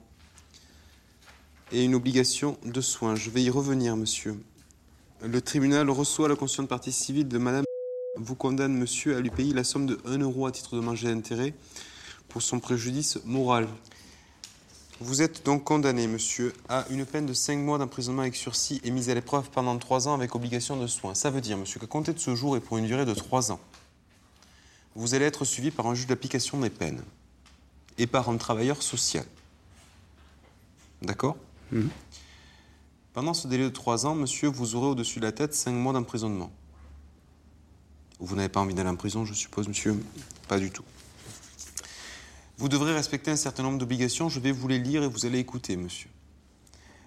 et 1.71 1.83
une 1.83 1.95
obligation 1.95 2.59
de 2.65 2.81
soins. 2.81 3.15
Je 3.15 3.31
vais 3.31 3.41
y 3.41 3.49
revenir, 3.49 3.97
monsieur. 3.97 4.39
Le 5.23 5.41
tribunal 5.41 5.89
reçoit 5.89 6.29
la 6.29 6.35
conscience 6.35 6.65
de 6.65 6.69
partie 6.69 6.91
civile 6.91 7.27
de 7.27 7.39
madame 7.39 7.65
vous 8.15 8.35
condamne, 8.35 8.77
monsieur, 8.77 9.15
à 9.15 9.21
lui 9.21 9.31
payer 9.31 9.55
la 9.55 9.63
somme 9.63 9.87
de 9.87 9.99
1 10.05 10.19
euro 10.19 10.45
à 10.45 10.51
titre 10.51 10.75
de 10.75 10.81
manger 10.81 11.07
d'intérêt 11.07 11.55
pour 12.27 12.43
son 12.43 12.59
préjudice 12.59 13.17
moral. 13.25 13.67
Vous 15.01 15.21
êtes 15.21 15.45
donc 15.45 15.63
condamné, 15.63 16.07
monsieur, 16.07 16.53
à 16.67 16.85
une 16.89 17.05
peine 17.05 17.25
de 17.25 17.31
5 17.33 17.57
mois 17.57 17.77
d'emprisonnement 17.77 18.23
avec 18.23 18.35
sursis 18.35 18.81
et 18.83 18.91
mise 18.91 19.09
à 19.09 19.13
l'épreuve 19.13 19.49
pendant 19.49 19.77
3 19.77 20.09
ans 20.09 20.13
avec 20.13 20.35
obligation 20.35 20.75
de 20.75 20.87
soins. 20.87 21.15
Ça 21.15 21.29
veut 21.29 21.39
dire, 21.39 21.57
monsieur, 21.57 21.79
qu'à 21.79 21.87
compter 21.87 22.11
de 22.11 22.19
ce 22.19 22.35
jour 22.35 22.57
et 22.57 22.59
pour 22.59 22.77
une 22.77 22.85
durée 22.85 23.05
de 23.05 23.13
3 23.13 23.53
ans, 23.53 23.61
vous 24.95 25.13
allez 25.13 25.23
être 25.23 25.45
suivi 25.45 25.71
par 25.71 25.87
un 25.87 25.95
juge 25.95 26.07
d'application 26.07 26.59
des 26.59 26.69
peines 26.69 27.01
et 27.97 28.07
par 28.07 28.29
un 28.29 28.35
travailleur 28.35 28.83
social. 28.83 29.23
D'accord? 31.01 31.37
Mhm. 31.71 31.89
Pendant 33.13 33.33
ce 33.33 33.47
délai 33.47 33.63
de 33.63 33.69
3 33.69 34.05
ans, 34.05 34.15
monsieur, 34.15 34.49
vous 34.49 34.75
aurez 34.75 34.87
au-dessus 34.87 35.19
de 35.19 35.25
la 35.25 35.31
tête 35.31 35.53
5 35.53 35.71
mois 35.71 35.93
d'emprisonnement. 35.93 36.51
Vous 38.19 38.35
n'avez 38.35 38.49
pas 38.49 38.59
envie 38.59 38.73
d'aller 38.73 38.89
en 38.89 38.97
prison, 38.97 39.23
je 39.23 39.33
suppose, 39.33 39.69
monsieur? 39.69 39.97
Pas 40.49 40.59
du 40.59 40.71
tout. 40.71 40.83
Vous 42.59 42.67
devrez 42.67 42.93
respecter 42.93 43.31
un 43.31 43.37
certain 43.37 43.63
nombre 43.63 43.77
d'obligations. 43.77 44.27
Je 44.27 44.41
vais 44.41 44.51
vous 44.51 44.67
les 44.67 44.79
lire 44.79 45.01
et 45.01 45.07
vous 45.07 45.25
allez 45.25 45.39
écouter, 45.39 45.77
monsieur. 45.77 46.09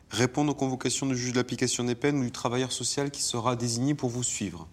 Répondre 0.08 0.52
aux 0.52 0.54
convocations 0.54 1.04
du 1.04 1.14
juge 1.14 1.32
de 1.32 1.36
l'application 1.36 1.84
des 1.84 1.94
peines 1.94 2.18
ou 2.18 2.24
du 2.24 2.32
travailleur 2.32 2.72
social 2.72 3.10
qui 3.10 3.20
sera 3.20 3.54
désigné 3.54 3.92
pour 3.94 4.08
vous 4.08 4.22
suivre. 4.22 4.66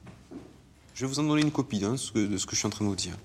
Je 0.94 1.06
vais 1.06 1.12
vous 1.12 1.20
en 1.20 1.24
donner 1.24 1.42
une 1.42 1.52
copie 1.52 1.84
hein, 1.84 1.96
de 2.16 2.38
ce 2.38 2.46
que 2.46 2.54
je 2.54 2.56
suis 2.56 2.66
en 2.66 2.70
train 2.70 2.86
de 2.86 2.90
vous 2.90 2.96
dire. 2.96 3.18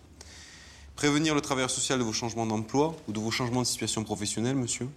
Prévenir 0.96 1.36
le 1.36 1.40
travailleur 1.40 1.70
social 1.70 2.00
de 2.00 2.02
vos 2.02 2.12
changements 2.12 2.44
d'emploi 2.44 2.96
ou 3.06 3.12
de 3.12 3.20
vos 3.20 3.30
changements 3.30 3.62
de 3.62 3.66
situation 3.68 4.02
professionnelle, 4.02 4.56
monsieur. 4.56 4.88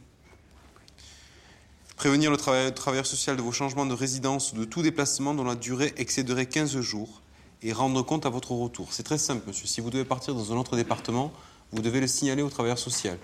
Prévenir 1.96 2.32
le 2.32 2.38
travailleur 2.38 3.06
social 3.06 3.38
de 3.38 3.44
vos 3.44 3.52
changements 3.52 3.86
de 3.86 3.94
résidence 3.94 4.54
ou 4.54 4.56
de 4.56 4.66
tout 4.66 4.82
déplacement 4.82 5.36
dont 5.36 5.44
la 5.44 5.54
durée 5.54 5.94
excéderait 5.96 6.48
15 6.48 6.80
jours 6.80 7.22
et 7.62 7.72
rendre 7.72 8.02
compte 8.02 8.26
à 8.26 8.30
votre 8.30 8.54
retour. 8.54 8.94
C'est 8.94 9.04
très 9.04 9.20
simple, 9.20 9.44
monsieur. 9.46 9.68
Si 9.68 9.80
vous 9.80 9.92
devez 9.92 10.06
partir 10.06 10.34
dans 10.34 10.52
un 10.52 10.58
autre 10.58 10.76
département, 10.76 11.32
vous 11.72 11.82
devez 11.82 12.00
le 12.00 12.08
signaler 12.08 12.42
au 12.42 12.50
travailleur 12.50 12.80
social. 12.80 13.18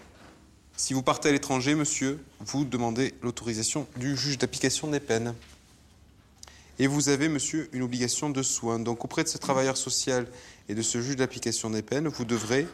Si 0.76 0.94
vous 0.94 1.04
partez 1.04 1.30
à 1.30 1.32
l'étranger, 1.32 1.76
monsieur, 1.76 2.24
vous 2.40 2.66
demandez 2.66 3.14
l'autorisation 3.22 3.88
du 3.98 4.18
juge 4.18 4.38
d'application 4.38 4.88
des 4.88 5.00
peines. 5.00 5.36
Et 6.80 6.88
vous 6.88 7.10
avez, 7.10 7.30
monsieur, 7.30 7.70
une 7.74 7.84
obligation 7.84 8.30
de 8.30 8.42
soins. 8.42 8.80
Donc 8.80 9.06
auprès 9.06 9.24
de 9.24 9.30
ce 9.30 9.38
travailleur 9.38 9.78
social 9.78 10.28
et 10.68 10.76
de 10.76 10.82
ce 10.82 11.02
juge 11.02 11.16
d'application 11.16 11.70
des 11.70 11.84
peines, 11.84 12.08
vous 12.08 12.26
devrez 12.26 12.68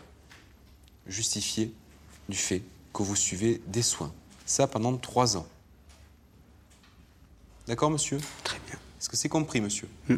justifier 1.08 1.74
du 2.30 2.38
fait 2.38 2.64
que 2.94 3.04
vous 3.04 3.16
suivez 3.16 3.62
des 3.68 3.82
soins. 3.82 4.14
Ça 4.46 4.68
pendant 4.68 4.96
trois 4.98 5.36
ans. 5.36 5.48
D'accord, 7.68 7.92
monsieur? 7.92 8.18
Très 8.44 8.60
bien. 8.68 8.80
Est-ce 9.00 9.10
que 9.10 9.18
c'est 9.18 9.30
compris, 9.30 9.62
monsieur? 9.62 9.88
Hmm. 10.08 10.16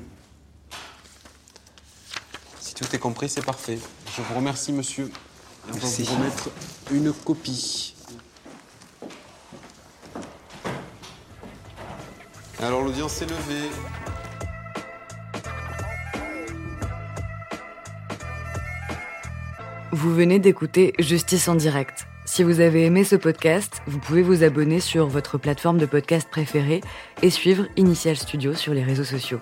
Si 2.59 2.73
tout 2.75 2.85
est 2.95 2.99
compris, 2.99 3.27
c'est 3.27 3.43
parfait. 3.43 3.79
Je 4.15 4.21
vous 4.21 4.35
remercie, 4.35 4.71
monsieur. 4.71 5.11
On 5.67 5.73
va 5.73 5.79
Merci. 5.81 6.03
vous 6.03 6.15
remettre 6.15 6.49
une 6.91 7.13
copie. 7.13 7.95
Alors, 12.59 12.81
l'audience 12.83 13.21
est 13.21 13.25
levée. 13.29 13.69
Vous 19.91 20.13
venez 20.13 20.39
d'écouter 20.39 20.93
Justice 20.99 21.47
en 21.47 21.55
direct. 21.55 22.07
Si 22.25 22.43
vous 22.43 22.61
avez 22.61 22.85
aimé 22.85 23.03
ce 23.03 23.15
podcast, 23.17 23.81
vous 23.87 23.99
pouvez 23.99 24.21
vous 24.21 24.43
abonner 24.43 24.79
sur 24.79 25.07
votre 25.07 25.37
plateforme 25.37 25.79
de 25.79 25.85
podcast 25.85 26.29
préférée 26.29 26.81
et 27.21 27.29
suivre 27.29 27.65
Initial 27.75 28.15
Studio 28.15 28.53
sur 28.53 28.73
les 28.73 28.83
réseaux 28.83 29.03
sociaux. 29.03 29.41